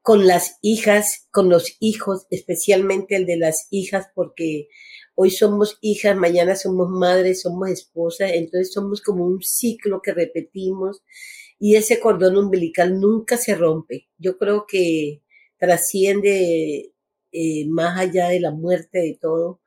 con 0.02 0.26
las 0.26 0.58
hijas, 0.60 1.28
con 1.30 1.48
los 1.48 1.76
hijos, 1.80 2.26
especialmente 2.30 3.16
el 3.16 3.24
de 3.24 3.38
las 3.38 3.68
hijas, 3.70 4.08
porque 4.14 4.68
hoy 5.14 5.30
somos 5.30 5.78
hijas, 5.80 6.14
mañana 6.14 6.56
somos 6.56 6.90
madres, 6.90 7.40
somos 7.40 7.70
esposas, 7.70 8.32
entonces 8.34 8.70
somos 8.70 9.00
como 9.00 9.24
un 9.24 9.40
ciclo 9.42 10.02
que 10.02 10.12
repetimos 10.12 11.02
y 11.58 11.76
ese 11.76 11.98
cordón 11.98 12.36
umbilical 12.36 13.00
nunca 13.00 13.38
se 13.38 13.54
rompe. 13.54 14.10
Yo 14.18 14.36
creo 14.36 14.66
que 14.68 15.22
trasciende 15.58 16.92
eh, 17.32 17.66
más 17.70 17.98
allá 17.98 18.28
de 18.28 18.40
la 18.40 18.50
muerte 18.50 18.98
de 18.98 19.18
todo, 19.18 19.62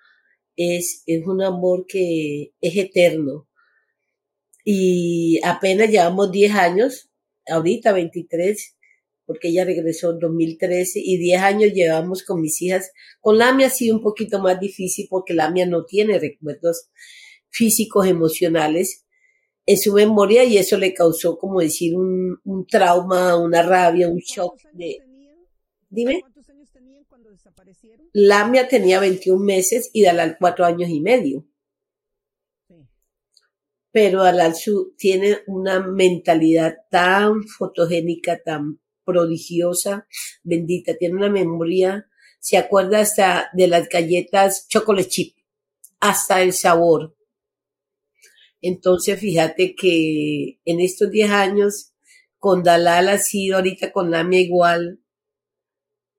es, 0.55 1.01
es 1.07 1.25
un 1.25 1.41
amor 1.41 1.87
que 1.87 2.53
es 2.61 2.77
eterno. 2.77 3.47
Y 4.67 5.39
apenas 5.43 5.89
llevamos 5.91 6.31
10 6.31 6.55
años, 6.55 7.09
ahorita 7.47 7.93
23, 7.93 8.75
porque 9.25 9.49
ella 9.49 9.63
regresó 9.63 10.11
en 10.11 10.19
2013 10.19 10.99
y 11.03 11.19
10 11.19 11.41
años 11.41 11.71
llevamos 11.71 12.23
con 12.23 12.41
mis 12.41 12.59
hijas. 12.63 12.91
Con 13.21 13.37
Lamia 13.37 13.67
ha 13.67 13.69
sido 13.69 13.95
un 13.95 14.01
poquito 14.01 14.39
más 14.39 14.59
difícil 14.59 15.05
porque 15.07 15.35
Lamia 15.35 15.67
no 15.67 15.85
tiene 15.85 16.17
recuerdos 16.17 16.89
físicos, 17.49 18.07
emocionales 18.07 19.05
en 19.67 19.77
su 19.77 19.93
memoria 19.93 20.43
y 20.43 20.57
eso 20.57 20.77
le 20.77 20.93
causó, 20.93 21.37
como 21.37 21.59
decir, 21.59 21.95
un, 21.95 22.39
un 22.43 22.65
trauma, 22.67 23.35
una 23.37 23.61
rabia, 23.61 24.09
un 24.09 24.19
shock 24.19 24.59
de... 24.73 24.97
Dime. 25.89 26.21
¿Cuántos 26.21 26.49
años 26.49 26.71
tenían 26.71 27.03
cuando 27.05 27.29
desaparecieron? 27.29 28.09
Lamia 28.13 28.67
tenía 28.67 28.99
21 28.99 29.43
meses 29.43 29.89
y 29.93 30.03
Dalal 30.03 30.37
4 30.39 30.65
años 30.65 30.89
y 30.89 31.01
medio. 31.01 31.45
Pero 33.95 34.23
Dalal 34.23 34.57
su, 34.57 34.93
tiene 34.97 35.37
una 35.47 35.79
mentalidad 35.79 36.79
tan 36.91 37.47
fotogénica, 37.47 38.41
tan 38.43 38.81
prodigiosa, 39.05 40.05
bendita, 40.43 40.97
tiene 40.97 41.15
una 41.15 41.29
memoria, 41.29 42.05
se 42.41 42.57
acuerda 42.57 42.99
hasta 42.99 43.47
de 43.53 43.69
las 43.69 43.87
galletas 43.87 44.67
chocolate 44.67 45.07
chip, 45.07 45.37
hasta 46.01 46.41
el 46.41 46.51
sabor. 46.51 47.15
Entonces, 48.59 49.17
fíjate 49.17 49.75
que 49.75 50.59
en 50.65 50.81
estos 50.81 51.09
10 51.09 51.31
años, 51.31 51.93
con 52.37 52.63
Dalal 52.63 53.07
ha 53.07 53.17
sido 53.17 53.55
ahorita 53.55 53.93
con 53.93 54.11
Lamia 54.11 54.41
igual, 54.41 54.99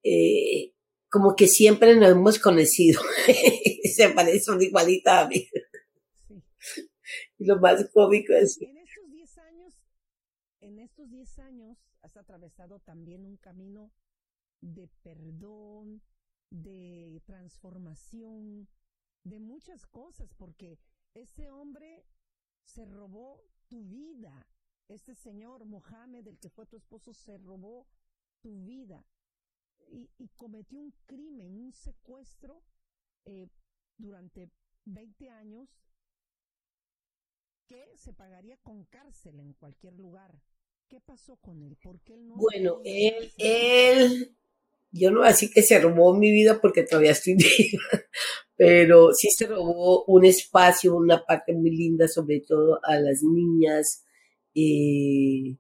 eh, 0.03 0.73
como 1.11 1.37
que 1.37 1.47
siempre 1.47 1.95
nos 1.95 2.12
hemos 2.12 2.39
conocido. 2.39 3.03
se 3.95 4.09
parecen 4.09 4.62
igualita 4.62 5.21
a 5.21 5.29
mí. 5.29 5.47
Y 7.38 7.44
lo 7.44 7.59
más 7.59 7.88
cómico 7.92 8.33
es 8.33 8.61
En 8.61 8.79
estos 8.79 9.11
10 9.11 9.38
años, 9.38 9.75
en 10.61 10.79
estos 10.79 11.11
10 11.11 11.38
años 11.40 11.79
has 12.03 12.16
atravesado 12.16 12.81
también 12.81 13.25
un 13.27 13.37
camino 13.37 13.92
de 14.61 14.88
perdón, 15.03 16.03
de 16.51 17.22
transformación, 17.27 18.68
de 19.25 19.40
muchas 19.40 19.87
cosas, 19.87 20.33
porque 20.35 20.79
ese 21.14 21.51
hombre 21.51 22.07
se 22.64 22.85
robó 22.85 23.42
tu 23.68 23.85
vida. 23.85 24.46
Este 24.88 25.14
señor 25.14 25.64
Mohamed, 25.66 26.27
el 26.29 26.38
que 26.38 26.49
fue 26.49 26.66
tu 26.66 26.77
esposo, 26.77 27.12
se 27.12 27.37
robó 27.38 27.87
tu 28.40 28.62
vida 28.64 29.05
y, 29.88 30.11
y 30.18 30.29
cometió 30.29 30.81
un 30.81 30.92
crimen, 31.07 31.59
un 31.59 31.72
secuestro 31.72 32.62
eh, 33.25 33.49
durante 33.99 34.51
20 34.85 35.31
años 35.31 35.77
que 37.69 37.85
se 37.97 38.13
pagaría 38.13 38.57
con 38.63 38.85
cárcel 38.85 39.41
en 39.41 39.53
cualquier 39.55 39.95
lugar. 39.95 40.41
¿Qué 40.89 41.01
pasó 41.01 41.37
con 41.37 41.63
él? 41.63 41.77
¿Por 41.83 42.01
qué 42.01 42.15
él 42.15 42.29
no? 42.29 42.37
Bueno, 42.37 42.81
él, 42.85 43.33
él, 43.39 44.37
yo 44.93 45.11
no 45.11 45.25
así 45.25 45.51
que 45.51 45.63
se 45.63 45.81
robó 45.81 46.15
mi 46.15 46.31
vida 46.31 46.61
porque 46.61 46.85
todavía 46.85 47.11
estoy 47.11 47.35
viva, 47.35 48.05
pero 48.57 49.13
sí 49.13 49.29
se 49.31 49.47
robó 49.47 50.05
un 50.05 50.25
espacio, 50.25 50.95
una 50.95 51.25
parte 51.25 51.53
muy 51.55 51.71
linda, 51.71 52.07
sobre 52.07 52.41
todo 52.41 52.79
a 52.85 53.01
las 53.01 53.23
niñas, 53.23 54.05
eh, 54.55 55.57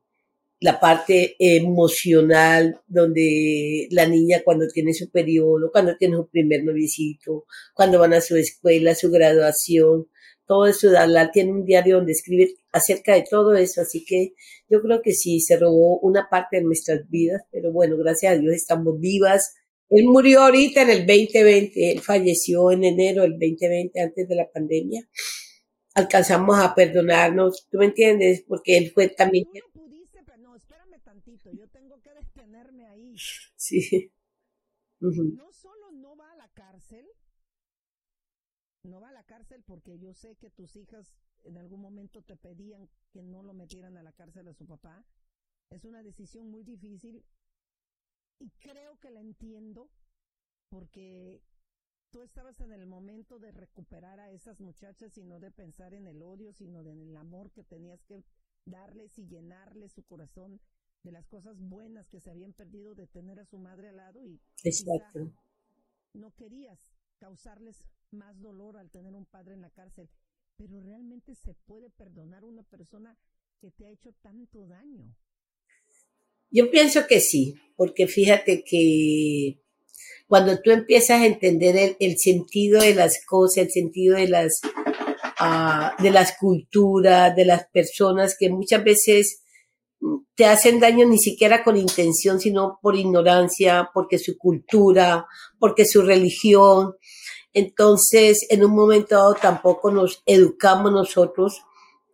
la 0.60 0.78
parte 0.78 1.34
emocional, 1.38 2.80
donde 2.86 3.88
la 3.90 4.06
niña 4.06 4.42
cuando 4.44 4.68
tiene 4.68 4.94
su 4.94 5.10
periodo, 5.10 5.70
cuando 5.72 5.96
tiene 5.96 6.16
su 6.16 6.28
primer 6.28 6.62
noviecito, 6.62 7.46
cuando 7.74 7.98
van 7.98 8.14
a 8.14 8.20
su 8.20 8.36
escuela, 8.36 8.94
su 8.94 9.10
graduación, 9.10 10.06
todo 10.46 10.66
eso, 10.66 10.90
Dalal 10.90 11.30
tiene 11.32 11.52
un 11.52 11.64
diario 11.64 11.96
donde 11.96 12.12
escribe 12.12 12.54
acerca 12.72 13.14
de 13.14 13.24
todo 13.28 13.54
eso, 13.54 13.80
así 13.80 14.04
que 14.04 14.34
yo 14.68 14.80
creo 14.82 15.02
que 15.02 15.12
sí, 15.12 15.40
se 15.40 15.58
robó 15.58 15.98
una 16.00 16.28
parte 16.28 16.56
de 16.56 16.62
nuestras 16.62 17.08
vidas, 17.08 17.42
pero 17.50 17.72
bueno, 17.72 17.96
gracias 17.96 18.32
a 18.32 18.38
Dios 18.38 18.54
estamos 18.54 18.98
vivas. 19.00 19.54
Él 19.88 20.04
murió 20.06 20.42
ahorita 20.42 20.82
en 20.82 20.90
el 20.90 21.06
2020, 21.06 21.92
él 21.92 22.00
falleció 22.00 22.70
en 22.70 22.84
enero 22.84 23.22
del 23.22 23.32
2020, 23.32 24.00
antes 24.00 24.28
de 24.28 24.34
la 24.34 24.50
pandemia. 24.50 25.08
Alcanzamos 25.94 26.58
a 26.58 26.74
perdonarnos, 26.74 27.66
¿tú 27.70 27.78
me 27.78 27.86
entiendes? 27.86 28.44
Porque 28.46 28.76
él 28.76 28.90
fue 28.92 29.08
también... 29.08 29.44
Tú 29.44 29.58
no 29.74 29.82
pudiste, 29.82 30.18
pero 30.26 30.38
no, 30.38 30.56
espérame 30.56 31.00
tantito, 31.02 31.50
yo 31.52 31.68
tengo 31.68 32.00
que 32.02 32.10
detenerme 32.12 32.86
ahí. 32.86 33.14
Sí 33.56 34.10
solo 35.52 35.92
no 35.92 36.16
va 36.16 36.32
a 36.32 36.36
la 36.36 36.48
cárcel, 36.48 37.06
no 38.82 39.00
va 39.00 39.08
a 39.08 39.12
la 39.12 39.24
cárcel 39.24 39.55
porque 39.66 39.98
yo 39.98 40.14
sé 40.14 40.36
que 40.36 40.50
tus 40.50 40.76
hijas 40.76 41.14
en 41.44 41.58
algún 41.58 41.80
momento 41.80 42.22
te 42.22 42.36
pedían 42.36 42.88
que 43.10 43.22
no 43.22 43.42
lo 43.42 43.52
metieran 43.52 43.96
a 43.96 44.02
la 44.02 44.12
cárcel 44.12 44.48
a 44.48 44.54
su 44.54 44.66
papá. 44.66 45.04
Es 45.70 45.84
una 45.84 46.02
decisión 46.02 46.50
muy 46.50 46.62
difícil 46.62 47.24
y 48.38 48.50
creo 48.58 48.98
que 49.00 49.10
la 49.10 49.20
entiendo 49.20 49.90
porque 50.68 51.42
tú 52.10 52.22
estabas 52.22 52.60
en 52.60 52.72
el 52.72 52.86
momento 52.86 53.38
de 53.38 53.52
recuperar 53.52 54.20
a 54.20 54.30
esas 54.30 54.60
muchachas 54.60 55.16
y 55.18 55.24
no 55.24 55.40
de 55.40 55.50
pensar 55.50 55.94
en 55.94 56.06
el 56.06 56.22
odio, 56.22 56.52
sino 56.52 56.80
en 56.80 57.00
el 57.00 57.16
amor 57.16 57.50
que 57.50 57.64
tenías 57.64 58.02
que 58.04 58.24
darles 58.64 59.18
y 59.18 59.26
llenarles 59.26 59.92
su 59.92 60.02
corazón 60.04 60.60
de 61.02 61.12
las 61.12 61.26
cosas 61.28 61.60
buenas 61.60 62.08
que 62.08 62.20
se 62.20 62.30
habían 62.30 62.52
perdido 62.52 62.94
de 62.94 63.06
tener 63.06 63.38
a 63.38 63.44
su 63.44 63.58
madre 63.58 63.88
al 63.88 63.96
lado 63.96 64.24
y 64.24 64.40
Exacto. 64.64 65.32
no 66.14 66.34
querías 66.34 66.95
causarles 67.18 67.76
más 68.10 68.40
dolor 68.40 68.76
al 68.76 68.90
tener 68.90 69.14
un 69.14 69.26
padre 69.26 69.54
en 69.54 69.62
la 69.62 69.70
cárcel, 69.70 70.08
pero 70.56 70.80
realmente 70.80 71.34
se 71.34 71.54
puede 71.66 71.90
perdonar 71.90 72.42
a 72.42 72.46
una 72.46 72.62
persona 72.62 73.16
que 73.60 73.70
te 73.70 73.86
ha 73.86 73.90
hecho 73.90 74.12
tanto 74.22 74.66
daño. 74.66 75.14
Yo 76.50 76.70
pienso 76.70 77.06
que 77.06 77.20
sí, 77.20 77.54
porque 77.76 78.06
fíjate 78.06 78.64
que 78.64 79.60
cuando 80.26 80.60
tú 80.60 80.70
empiezas 80.70 81.20
a 81.20 81.26
entender 81.26 81.76
el, 81.76 81.96
el 82.00 82.18
sentido 82.18 82.80
de 82.80 82.94
las 82.94 83.24
cosas, 83.24 83.58
el 83.58 83.70
sentido 83.70 84.16
de 84.16 84.28
las, 84.28 84.60
ah, 85.38 85.96
de 86.00 86.10
las 86.10 86.36
culturas, 86.36 87.34
de 87.34 87.44
las 87.44 87.66
personas 87.68 88.36
que 88.38 88.48
muchas 88.50 88.84
veces 88.84 89.42
te 90.34 90.44
hacen 90.44 90.80
daño 90.80 91.06
ni 91.06 91.18
siquiera 91.18 91.64
con 91.64 91.76
intención, 91.76 92.40
sino 92.40 92.78
por 92.82 92.96
ignorancia, 92.96 93.90
porque 93.94 94.18
su 94.18 94.36
cultura, 94.36 95.26
porque 95.58 95.84
su 95.86 96.02
religión. 96.02 96.96
Entonces, 97.52 98.46
en 98.50 98.64
un 98.64 98.72
momento 98.72 99.14
dado 99.16 99.34
tampoco 99.34 99.90
nos 99.90 100.22
educamos 100.26 100.92
nosotros 100.92 101.62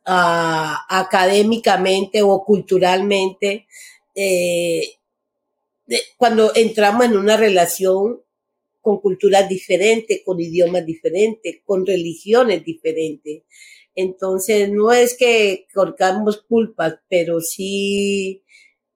uh, 0.06 0.74
académicamente 0.88 2.22
o 2.22 2.44
culturalmente. 2.44 3.66
Eh, 4.14 4.98
cuando 6.16 6.52
entramos 6.54 7.06
en 7.06 7.16
una 7.16 7.36
relación 7.36 8.22
con 8.80 9.00
culturas 9.00 9.48
diferentes, 9.48 10.22
con 10.24 10.40
idiomas 10.40 10.84
diferentes, 10.84 11.60
con 11.64 11.86
religiones 11.86 12.64
diferentes. 12.64 13.42
Entonces, 13.94 14.70
no 14.70 14.92
es 14.92 15.16
que 15.16 15.66
colgamos 15.74 16.42
culpas, 16.42 16.94
pero 17.08 17.40
sí 17.40 18.42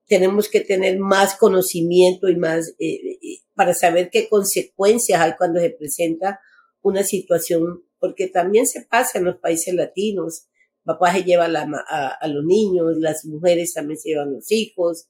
tenemos 0.06 0.48
que 0.48 0.60
tener 0.60 0.98
más 0.98 1.36
conocimiento 1.36 2.28
y 2.28 2.36
más 2.36 2.74
eh, 2.78 3.18
eh, 3.22 3.40
para 3.54 3.74
saber 3.74 4.08
qué 4.10 4.28
consecuencias 4.28 5.20
hay 5.20 5.32
cuando 5.36 5.60
se 5.60 5.70
presenta 5.70 6.40
una 6.80 7.02
situación, 7.02 7.84
porque 7.98 8.28
también 8.28 8.66
se 8.66 8.82
pasa 8.82 9.18
en 9.18 9.24
los 9.24 9.36
países 9.38 9.74
latinos. 9.74 10.46
Papá 10.84 11.12
se 11.12 11.24
lleva 11.24 11.48
la, 11.48 11.68
a, 11.88 12.28
los 12.28 12.44
niños, 12.44 12.96
las 12.98 13.24
mujeres 13.24 13.74
también 13.74 13.98
se 13.98 14.10
llevan 14.10 14.34
los 14.34 14.52
hijos. 14.52 15.08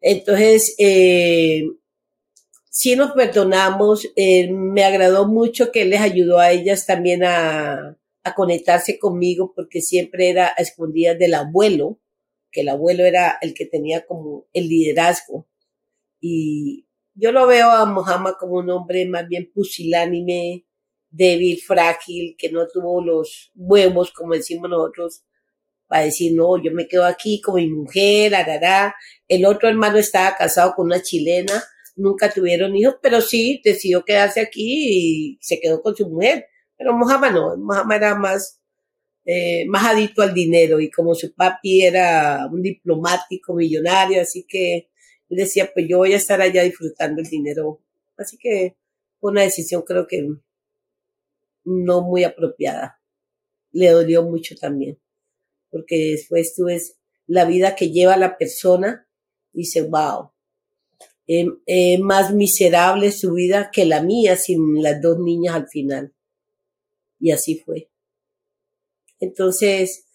Entonces, 0.00 0.74
eh, 0.78 1.64
sí 2.70 2.96
nos 2.96 3.12
perdonamos. 3.12 4.08
Me 4.16 4.84
agradó 4.84 5.28
mucho 5.28 5.70
que 5.70 5.84
les 5.84 6.00
ayudó 6.00 6.38
a 6.38 6.50
ellas 6.50 6.86
también 6.86 7.24
a, 7.24 7.99
a 8.22 8.34
conectarse 8.34 8.98
conmigo 8.98 9.52
porque 9.54 9.80
siempre 9.80 10.30
era 10.30 10.48
a 10.48 10.62
escondidas 10.62 11.18
del 11.18 11.34
abuelo, 11.34 12.00
que 12.50 12.62
el 12.62 12.68
abuelo 12.68 13.04
era 13.04 13.38
el 13.40 13.54
que 13.54 13.66
tenía 13.66 14.04
como 14.06 14.48
el 14.52 14.68
liderazgo. 14.68 15.48
Y 16.20 16.86
yo 17.14 17.32
lo 17.32 17.46
veo 17.46 17.70
a 17.70 17.86
Mohammed 17.86 18.32
como 18.38 18.54
un 18.54 18.70
hombre 18.70 19.06
más 19.06 19.26
bien 19.28 19.50
pusilánime, 19.52 20.66
débil, 21.10 21.60
frágil, 21.60 22.36
que 22.38 22.50
no 22.50 22.66
tuvo 22.68 23.04
los 23.04 23.52
huevos, 23.54 24.12
como 24.12 24.34
decimos 24.34 24.70
nosotros, 24.70 25.24
para 25.86 26.04
decir, 26.04 26.34
no, 26.34 26.62
yo 26.62 26.72
me 26.72 26.86
quedo 26.86 27.04
aquí 27.04 27.40
con 27.40 27.56
mi 27.56 27.68
mujer, 27.68 28.34
arará. 28.34 28.94
El 29.26 29.44
otro 29.44 29.68
hermano 29.68 29.98
estaba 29.98 30.36
casado 30.36 30.74
con 30.76 30.86
una 30.86 31.02
chilena, 31.02 31.64
nunca 31.96 32.32
tuvieron 32.32 32.76
hijos, 32.76 32.96
pero 33.02 33.20
sí 33.20 33.60
decidió 33.64 34.04
quedarse 34.04 34.40
aquí 34.40 35.34
y 35.34 35.38
se 35.40 35.58
quedó 35.60 35.82
con 35.82 35.96
su 35.96 36.08
mujer. 36.08 36.46
Pero 36.80 36.94
Mohamed 36.94 37.32
no, 37.32 37.56
Mohamed 37.58 37.96
era 37.96 38.14
más, 38.14 38.58
eh, 39.26 39.66
más 39.68 39.84
adicto 39.84 40.22
al 40.22 40.32
dinero 40.32 40.80
y 40.80 40.90
como 40.90 41.14
su 41.14 41.34
papi 41.34 41.82
era 41.82 42.48
un 42.50 42.62
diplomático 42.62 43.54
millonario, 43.54 44.22
así 44.22 44.46
que 44.48 44.88
él 45.28 45.36
decía, 45.36 45.70
pues 45.74 45.84
yo 45.86 45.98
voy 45.98 46.14
a 46.14 46.16
estar 46.16 46.40
allá 46.40 46.62
disfrutando 46.62 47.20
el 47.20 47.28
dinero. 47.28 47.82
Así 48.16 48.38
que 48.38 48.78
fue 49.20 49.30
una 49.30 49.42
decisión 49.42 49.82
creo 49.82 50.06
que 50.06 50.26
no 51.64 52.00
muy 52.00 52.24
apropiada. 52.24 52.98
Le 53.72 53.90
dolió 53.90 54.22
mucho 54.22 54.54
también, 54.56 54.98
porque 55.70 56.12
después 56.12 56.54
tú 56.54 56.64
ves 56.64 56.98
la 57.26 57.44
vida 57.44 57.76
que 57.76 57.90
lleva 57.90 58.16
la 58.16 58.38
persona 58.38 59.06
y 59.52 59.58
dice, 59.58 59.82
wow, 59.82 60.30
eh, 61.26 61.46
eh, 61.66 61.98
más 61.98 62.32
miserable 62.32 63.12
su 63.12 63.34
vida 63.34 63.70
que 63.70 63.84
la 63.84 64.02
mía 64.02 64.36
sin 64.36 64.82
las 64.82 65.02
dos 65.02 65.18
niñas 65.18 65.54
al 65.56 65.68
final. 65.68 66.14
Y 67.20 67.30
así 67.30 67.60
fue. 67.60 67.90
Entonces, 69.20 70.06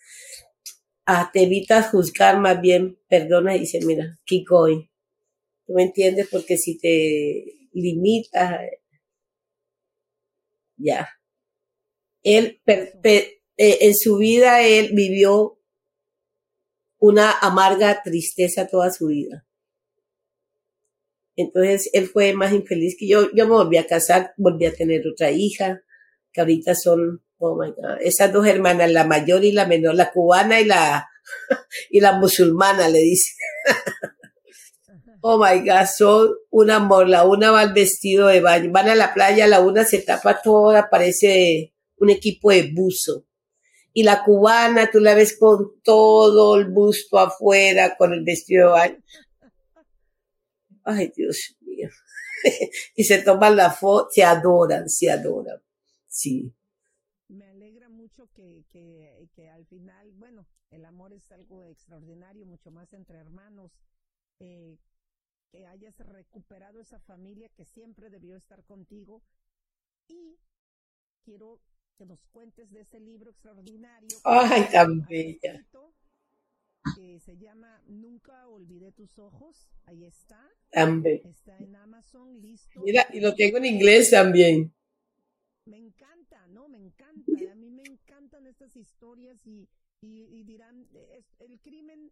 ah, 1.05 1.29
te 1.31 1.43
evitas 1.43 1.91
juzgar, 1.91 2.39
más 2.39 2.59
bien 2.59 2.99
perdona 3.07 3.55
y 3.55 3.59
dice, 3.59 3.79
mira, 3.85 4.19
keep 4.25 4.47
going. 4.47 4.87
¿Tú 5.65 5.73
me 5.73 5.83
entiendes? 5.83 6.27
Porque 6.29 6.57
si 6.57 6.77
te 6.77 7.69
limitas, 7.71 8.59
ya. 10.77 11.07
Él, 12.23 12.59
eh, 12.65 13.37
en 13.57 13.95
su 13.95 14.17
vida, 14.17 14.67
él 14.67 14.91
vivió 14.93 15.59
una 16.97 17.31
amarga 17.39 18.01
tristeza 18.03 18.67
toda 18.67 18.91
su 18.91 19.07
vida. 19.07 19.45
Entonces, 21.35 21.89
él 21.93 22.07
fue 22.07 22.33
más 22.33 22.53
infeliz 22.53 22.95
que 22.97 23.07
yo. 23.07 23.29
Yo 23.33 23.45
me 23.45 23.53
volví 23.53 23.77
a 23.77 23.85
casar, 23.85 24.33
volví 24.37 24.65
a 24.65 24.73
tener 24.73 25.05
otra 25.07 25.31
hija 25.31 25.84
que 26.35 26.41
ahorita 26.41 26.75
son, 26.75 27.23
oh 27.37 27.57
my 27.57 27.71
God, 27.71 28.01
esas 28.01 28.33
dos 28.33 28.45
hermanas, 28.45 28.91
la 28.91 29.05
mayor 29.05 29.45
y 29.45 29.53
la 29.53 29.65
menor, 29.65 29.95
la 29.95 30.11
cubana 30.11 30.59
y 30.59 30.65
la, 30.65 31.07
y 31.89 32.01
la 32.01 32.11
musulmana, 32.19 32.89
le 32.89 32.99
dice. 32.99 33.31
oh 35.21 35.37
my 35.37 35.61
God, 35.61 35.85
son 35.85 36.35
un 36.51 36.71
amor. 36.71 37.07
La 37.07 37.23
una 37.23 37.51
va 37.51 37.61
al 37.61 37.73
vestido 37.73 38.27
de 38.27 38.41
baño, 38.41 38.69
van 38.73 38.89
a 38.89 38.95
la 38.95 39.13
playa, 39.13 39.47
la 39.47 39.61
una 39.61 39.85
se 39.85 39.99
tapa 39.99 40.41
toda, 40.41 40.89
parece 40.89 41.73
un 41.97 42.09
equipo 42.09 42.51
de 42.51 42.69
buzo. 42.73 43.25
Y 43.93 44.03
la 44.03 44.25
cubana, 44.25 44.91
tú 44.91 44.99
la 44.99 45.15
ves 45.15 45.37
con 45.39 45.81
todo 45.81 46.57
el 46.57 46.65
busto 46.65 47.17
afuera, 47.17 47.95
con 47.95 48.11
el 48.11 48.25
vestido 48.25 48.67
de 48.67 48.73
baño. 48.73 49.03
Ay, 50.83 51.13
Dios 51.15 51.55
mío. 51.61 51.87
y 52.95 53.05
se 53.05 53.19
toman 53.19 53.55
la 53.55 53.71
foto, 53.71 54.09
se 54.11 54.21
adoran, 54.21 54.89
se 54.89 55.09
adoran. 55.09 55.64
Sí. 56.15 56.55
Me 57.27 57.45
alegra 57.45 57.89
mucho 57.89 58.29
que, 58.33 58.63
que, 58.71 59.27
que, 59.35 59.49
al 59.49 59.65
final, 59.65 60.13
bueno, 60.13 60.47
el 60.69 60.85
amor 60.85 61.11
es 61.11 61.29
algo 61.33 61.65
extraordinario, 61.65 62.45
mucho 62.45 62.71
más 62.71 62.93
entre 62.93 63.17
hermanos, 63.17 63.73
eh, 64.39 64.77
que 65.51 65.65
hayas 65.65 65.99
recuperado 65.99 66.79
esa 66.79 67.01
familia 67.01 67.49
que 67.49 67.65
siempre 67.65 68.09
debió 68.09 68.37
estar 68.37 68.63
contigo. 68.63 69.23
Y 70.07 70.37
quiero 71.25 71.59
que 71.97 72.05
nos 72.05 72.25
cuentes 72.27 72.71
de 72.71 72.81
ese 72.81 73.01
libro 73.01 73.31
extraordinario. 73.31 74.17
¡Ay, 74.23 74.69
tan 74.71 75.05
bella! 75.05 75.67
Que 76.95 77.19
se 77.19 77.35
llama 77.35 77.83
Nunca 77.87 78.47
olvidé 78.47 78.93
tus 78.93 79.19
ojos. 79.19 79.67
Ahí 79.83 80.05
está. 80.05 80.39
Tan 80.69 81.01
bella. 81.01 81.29
Está 81.29 81.57
en 81.57 81.75
Amazon, 81.75 82.41
listo. 82.41 82.79
Mira, 82.85 83.05
y 83.11 83.19
lo 83.19 83.35
tengo 83.35 83.57
en 83.57 83.65
inglés 83.65 84.11
también. 84.11 84.73
Me 85.65 85.77
encanta, 85.77 86.47
¿no? 86.47 86.67
Me 86.67 86.77
encanta. 86.77 87.31
A 87.51 87.55
mí 87.55 87.71
me 87.71 87.83
encantan 87.83 88.45
estas 88.45 88.75
historias 88.75 89.45
y, 89.45 89.67
y, 90.01 90.23
y 90.23 90.43
dirán, 90.43 90.87
es, 91.11 91.25
el 91.39 91.59
crimen, 91.59 92.11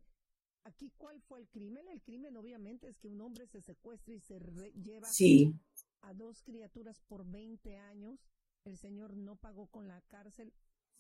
aquí 0.64 0.92
cuál 0.98 1.22
fue 1.22 1.40
el 1.40 1.48
crimen? 1.50 1.88
El 1.88 2.02
crimen 2.02 2.36
obviamente 2.36 2.88
es 2.88 2.98
que 2.98 3.08
un 3.08 3.22
hombre 3.22 3.48
se 3.48 3.62
secuestra 3.62 4.14
y 4.14 4.20
se 4.20 4.40
re, 4.40 4.72
lleva 4.72 5.08
sí. 5.08 5.54
a 6.02 6.14
dos 6.14 6.42
criaturas 6.42 7.00
por 7.08 7.26
20 7.26 7.78
años. 7.78 8.20
El 8.66 8.78
señor 8.78 9.16
no 9.16 9.36
pagó 9.36 9.68
con 9.68 9.88
la 9.88 10.02
cárcel, 10.10 10.54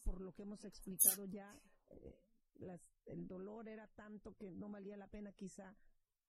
por 0.03 0.21
lo 0.21 0.33
que 0.33 0.43
hemos 0.43 0.63
explicado 0.63 1.25
ya. 1.25 1.59
Eh, 1.89 2.19
las, 2.59 2.81
el 3.05 3.27
dolor 3.27 3.67
era 3.67 3.87
tanto 3.95 4.35
que 4.37 4.51
no 4.51 4.69
valía 4.69 4.95
la 4.95 5.07
pena 5.07 5.33
quizá 5.33 5.75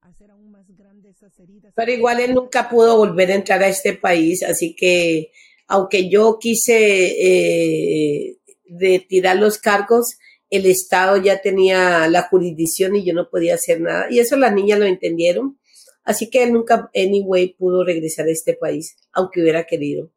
hacer 0.00 0.30
aún 0.30 0.50
más 0.50 0.70
grandes 0.74 1.16
esas 1.16 1.38
heridas. 1.38 1.72
Pero 1.74 1.92
igual 1.92 2.20
él 2.20 2.34
nunca 2.34 2.68
pudo 2.68 2.96
volver 2.96 3.30
a 3.30 3.34
entrar 3.34 3.62
a 3.62 3.68
este 3.68 3.94
país, 3.94 4.42
así 4.42 4.74
que 4.76 5.32
aunque 5.66 6.08
yo 6.08 6.38
quise 6.38 7.06
eh, 7.18 8.38
retirar 8.68 9.36
los 9.36 9.58
cargos, 9.58 10.18
el 10.50 10.66
Estado 10.66 11.16
ya 11.16 11.40
tenía 11.40 12.06
la 12.08 12.22
jurisdicción 12.22 12.96
y 12.96 13.04
yo 13.04 13.14
no 13.14 13.28
podía 13.28 13.54
hacer 13.54 13.80
nada. 13.80 14.06
Y 14.10 14.18
eso 14.18 14.36
las 14.36 14.54
niñas 14.54 14.78
lo 14.78 14.84
entendieron. 14.84 15.58
Así 16.04 16.28
que 16.28 16.42
él 16.42 16.52
nunca, 16.52 16.90
anyway, 16.94 17.54
pudo 17.54 17.82
regresar 17.82 18.26
a 18.26 18.32
este 18.32 18.54
país, 18.54 18.96
aunque 19.12 19.40
hubiera 19.40 19.64
querido. 19.64 20.12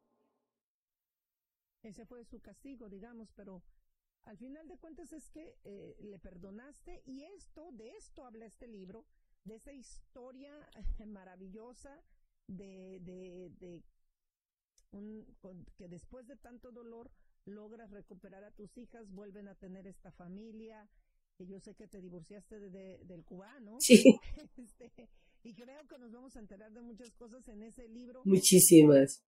Ese 1.81 2.05
fue 2.05 2.25
su 2.25 2.41
castigo, 2.41 2.89
digamos, 2.89 3.29
pero 3.35 3.63
al 4.25 4.37
final 4.37 4.67
de 4.67 4.77
cuentas 4.77 5.13
es 5.13 5.29
que 5.29 5.55
eh, 5.63 5.95
le 6.01 6.19
perdonaste 6.19 7.01
y 7.05 7.23
esto, 7.23 7.69
de 7.71 7.91
esto 7.91 8.25
habla 8.25 8.45
este 8.45 8.67
libro, 8.67 9.05
de 9.45 9.55
esa 9.55 9.71
historia 9.71 10.51
maravillosa 11.07 12.03
de, 12.47 12.99
de, 13.01 13.51
de 13.59 13.81
un, 14.91 15.25
con, 15.39 15.65
que 15.77 15.87
después 15.87 16.27
de 16.27 16.35
tanto 16.37 16.71
dolor 16.71 17.09
logras 17.45 17.91
recuperar 17.91 18.43
a 18.43 18.51
tus 18.51 18.77
hijas, 18.77 19.09
vuelven 19.11 19.47
a 19.47 19.55
tener 19.55 19.87
esta 19.87 20.11
familia, 20.11 20.89
que 21.37 21.45
yo 21.45 21.59
sé 21.59 21.75
que 21.75 21.87
te 21.87 22.01
divorciaste 22.01 22.59
de, 22.59 22.69
de, 22.69 22.97
del 23.05 23.23
cubano. 23.23 23.77
Sí. 23.79 24.03
Este, 24.57 25.09
y 25.43 25.53
creo 25.53 25.87
que 25.87 25.97
nos 25.97 26.11
vamos 26.11 26.35
a 26.35 26.39
enterar 26.39 26.71
de 26.73 26.81
muchas 26.81 27.11
cosas 27.11 27.47
en 27.47 27.63
ese 27.63 27.87
libro. 27.87 28.21
Muchísimas. 28.25 29.23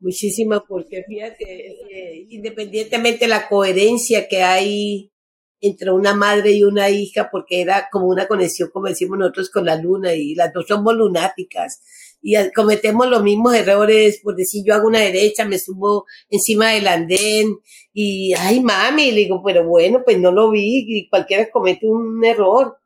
Muchísimas, 0.00 0.62
porque 0.68 1.04
fíjate, 1.04 1.44
eh, 1.44 2.26
independientemente 2.28 3.20
de 3.26 3.28
la 3.28 3.48
coherencia 3.48 4.26
que 4.28 4.42
hay 4.42 5.12
entre 5.60 5.92
una 5.92 6.14
madre 6.14 6.52
y 6.52 6.64
una 6.64 6.90
hija, 6.90 7.28
porque 7.30 7.60
era 7.60 7.88
como 7.90 8.08
una 8.08 8.26
conexión, 8.26 8.70
como 8.70 8.88
decimos 8.88 9.18
nosotros, 9.18 9.48
con 9.50 9.64
la 9.64 9.76
luna, 9.76 10.12
y 10.14 10.34
las 10.34 10.52
dos 10.52 10.66
somos 10.66 10.94
lunáticas 10.94 11.80
y 12.26 12.36
cometemos 12.52 13.06
los 13.06 13.22
mismos 13.22 13.54
errores, 13.54 14.18
por 14.22 14.34
decir, 14.34 14.64
yo 14.66 14.74
hago 14.74 14.88
una 14.88 15.00
derecha, 15.00 15.44
me 15.44 15.58
subo 15.58 16.06
encima 16.30 16.70
del 16.70 16.88
andén 16.88 17.58
y, 17.92 18.32
ay, 18.32 18.60
mami, 18.60 19.10
le 19.10 19.20
digo, 19.20 19.42
pero 19.44 19.68
bueno, 19.68 20.00
pues 20.02 20.18
no 20.18 20.32
lo 20.32 20.50
vi 20.50 20.86
y 20.88 21.08
cualquiera 21.10 21.50
comete 21.50 21.86
un 21.86 22.24
error. 22.24 22.78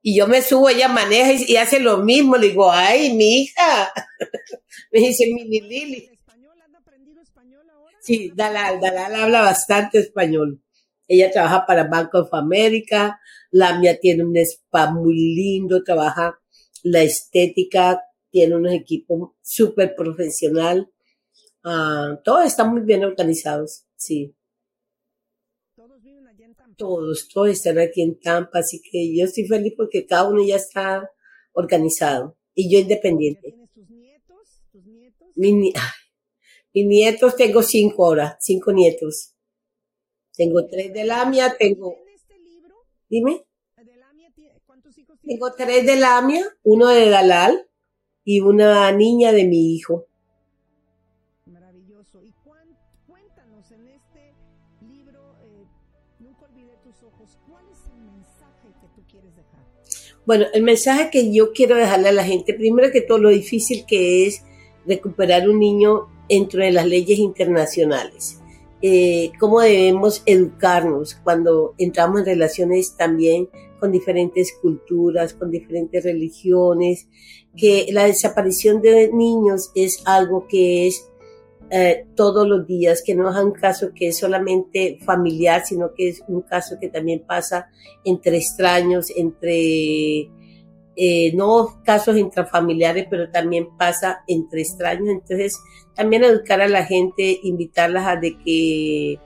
Y 0.00 0.16
yo 0.16 0.26
me 0.26 0.40
subo, 0.40 0.70
ella 0.70 0.88
maneja 0.88 1.32
y, 1.46 1.56
hace 1.56 1.80
lo 1.80 1.98
mismo. 1.98 2.38
Le 2.38 2.48
digo, 2.48 2.72
ay, 2.72 3.12
mi 3.12 3.42
hija. 3.42 3.92
me 4.92 5.00
dice 5.00 5.26
Mini 5.34 5.60
Lili. 5.60 6.10
Sí, 8.00 8.32
Dalal, 8.34 8.80
Dalal 8.80 9.14
habla 9.14 9.42
bastante 9.42 9.98
español. 9.98 10.62
Ella 11.06 11.30
trabaja 11.30 11.66
para 11.66 11.84
Bank 11.84 12.14
of 12.14 12.32
America. 12.32 13.20
La 13.50 13.78
mía 13.78 13.98
tiene 14.00 14.24
un 14.24 14.34
spa 14.38 14.90
muy 14.90 15.14
lindo, 15.14 15.84
trabaja 15.84 16.38
la 16.82 17.02
estética, 17.02 18.00
tiene 18.30 18.56
unos 18.56 18.72
equipos 18.72 19.32
súper 19.42 19.94
profesional. 19.94 20.92
Uh, 21.64 22.20
todos 22.24 22.46
están 22.46 22.72
muy 22.72 22.82
bien 22.82 23.04
organizados, 23.04 23.86
sí. 23.96 24.34
Todos 25.74 26.02
viven 26.02 26.26
allá 26.26 26.46
en 26.46 26.54
Tampa. 26.54 26.76
Todos, 26.76 27.28
todos 27.28 27.50
están 27.50 27.78
aquí 27.78 28.02
en 28.02 28.18
Tampa, 28.20 28.60
así 28.60 28.80
que 28.80 29.14
yo 29.14 29.24
estoy 29.24 29.46
feliz 29.46 29.74
porque 29.76 30.06
cada 30.06 30.28
uno 30.28 30.42
ya 30.44 30.56
está 30.56 31.10
organizado 31.52 32.38
y 32.54 32.72
yo 32.72 32.78
independiente. 32.78 33.50
¿Tienes 33.50 33.72
tus 33.72 33.90
nietos? 33.90 34.62
¿Tus 34.70 34.84
nietos? 34.86 35.28
Mi, 35.34 35.52
mis 35.52 36.86
nietos 36.86 37.36
tengo 37.36 37.62
cinco 37.62 38.06
ahora, 38.06 38.36
cinco 38.40 38.72
nietos. 38.72 39.34
Tengo 40.34 40.66
tres 40.66 40.92
de 40.92 41.04
Lamia, 41.04 41.56
tengo... 41.58 41.96
este 42.14 42.38
libro? 42.38 42.76
Dime. 43.08 43.44
¿Cuántos 44.64 44.96
hijos 44.96 45.18
tienes? 45.18 45.40
Tengo 45.40 45.52
tres 45.54 45.84
de 45.84 45.96
Lamia, 45.96 46.46
uno 46.62 46.88
de 46.88 47.10
Dalal 47.10 47.67
y 48.28 48.40
una 48.40 48.92
niña 48.92 49.32
de 49.32 49.46
mi 49.46 49.74
hijo. 49.74 50.04
Maravilloso. 51.46 52.22
Y 52.22 52.34
cuéntanos 53.06 53.72
en 53.72 53.88
este 53.88 54.34
libro, 54.86 55.34
eh, 55.42 55.64
Nunca 56.18 56.44
olvidé 56.44 56.74
tus 56.84 57.02
ojos, 57.04 57.38
¿cuál 57.48 57.64
es 57.72 57.78
el 57.90 58.02
mensaje 58.02 58.68
que 58.82 58.86
tú 58.94 59.02
quieres 59.10 59.34
dejar? 59.34 59.64
Bueno, 60.26 60.44
el 60.52 60.62
mensaje 60.62 61.08
que 61.10 61.32
yo 61.32 61.54
quiero 61.54 61.76
dejarle 61.76 62.10
a 62.10 62.12
la 62.12 62.22
gente, 62.22 62.52
primero 62.52 62.92
que 62.92 63.00
todo 63.00 63.16
lo 63.16 63.30
difícil 63.30 63.86
que 63.88 64.26
es 64.26 64.44
recuperar 64.84 65.48
un 65.48 65.58
niño 65.58 66.08
dentro 66.28 66.62
de 66.62 66.72
las 66.72 66.84
leyes 66.84 67.18
internacionales. 67.18 68.42
Eh, 68.82 69.32
cómo 69.40 69.60
debemos 69.60 70.22
educarnos 70.26 71.14
cuando 71.24 71.74
entramos 71.78 72.20
en 72.20 72.26
relaciones 72.26 72.94
también 72.94 73.48
con 73.80 73.90
diferentes 73.90 74.52
culturas, 74.60 75.34
con 75.34 75.50
diferentes 75.50 76.04
religiones, 76.04 77.08
que 77.58 77.88
la 77.92 78.04
desaparición 78.04 78.80
de 78.80 79.10
niños 79.12 79.70
es 79.74 80.02
algo 80.06 80.46
que 80.46 80.86
es 80.86 81.08
eh, 81.70 82.06
todos 82.14 82.48
los 82.48 82.66
días, 82.66 83.02
que 83.04 83.14
no 83.14 83.30
es 83.30 83.36
un 83.36 83.52
caso 83.52 83.90
que 83.94 84.08
es 84.08 84.18
solamente 84.18 84.98
familiar, 85.04 85.66
sino 85.66 85.92
que 85.92 86.08
es 86.08 86.22
un 86.26 86.40
caso 86.40 86.76
que 86.80 86.88
también 86.88 87.24
pasa 87.26 87.68
entre 88.04 88.38
extraños, 88.38 89.12
entre 89.14 90.30
eh, 90.96 91.32
no 91.34 91.80
casos 91.84 92.16
intrafamiliares, 92.16 93.06
pero 93.10 93.30
también 93.30 93.68
pasa 93.76 94.22
entre 94.26 94.62
extraños. 94.62 95.08
Entonces, 95.08 95.58
también 95.94 96.24
educar 96.24 96.62
a 96.62 96.68
la 96.68 96.86
gente, 96.86 97.38
invitarlas 97.42 98.06
a 98.06 98.16
de 98.16 98.38
que, 98.38 99.18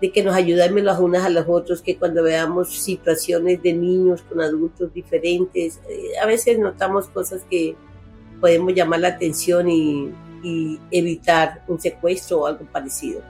de 0.00 0.12
que 0.12 0.22
nos 0.22 0.34
ayudemos 0.34 0.82
las 0.82 1.00
unas 1.00 1.24
a 1.24 1.30
los 1.30 1.46
otros, 1.48 1.82
que 1.82 1.96
cuando 1.96 2.22
veamos 2.22 2.74
situaciones 2.74 3.62
de 3.62 3.72
niños 3.72 4.22
con 4.22 4.40
adultos 4.40 4.92
diferentes, 4.92 5.80
eh, 5.88 6.18
a 6.22 6.26
veces 6.26 6.58
notamos 6.58 7.08
cosas 7.08 7.44
que 7.48 7.74
podemos 8.40 8.74
llamar 8.74 9.00
la 9.00 9.08
atención 9.08 9.68
y 9.70 10.12
evitar 10.92 11.64
un 11.66 11.80
secuestro 11.80 12.40
o 12.42 12.46
algo 12.46 12.64
parecido. 12.66 13.20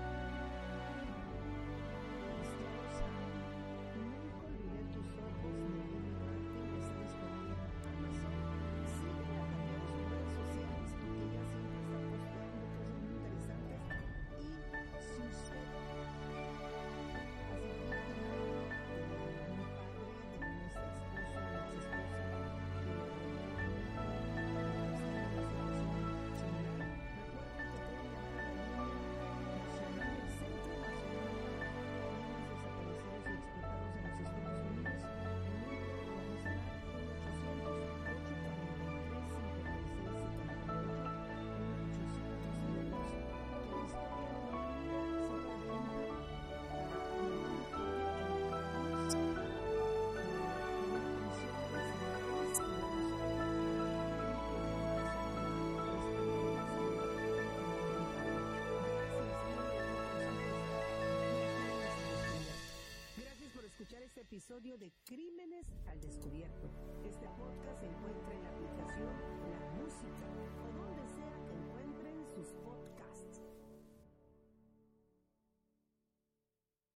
Episodio 64.57 64.79
de 64.79 64.91
Crímenes 65.05 65.67
al 65.87 66.01
Descubierto. 66.01 66.71
Este 67.05 67.27
podcast 67.37 67.79
se 67.79 67.87
encuentra 67.87 68.35
en 68.35 68.43
la 68.43 68.49
aplicación 68.49 69.13
La 69.51 69.83
Música 69.83 70.36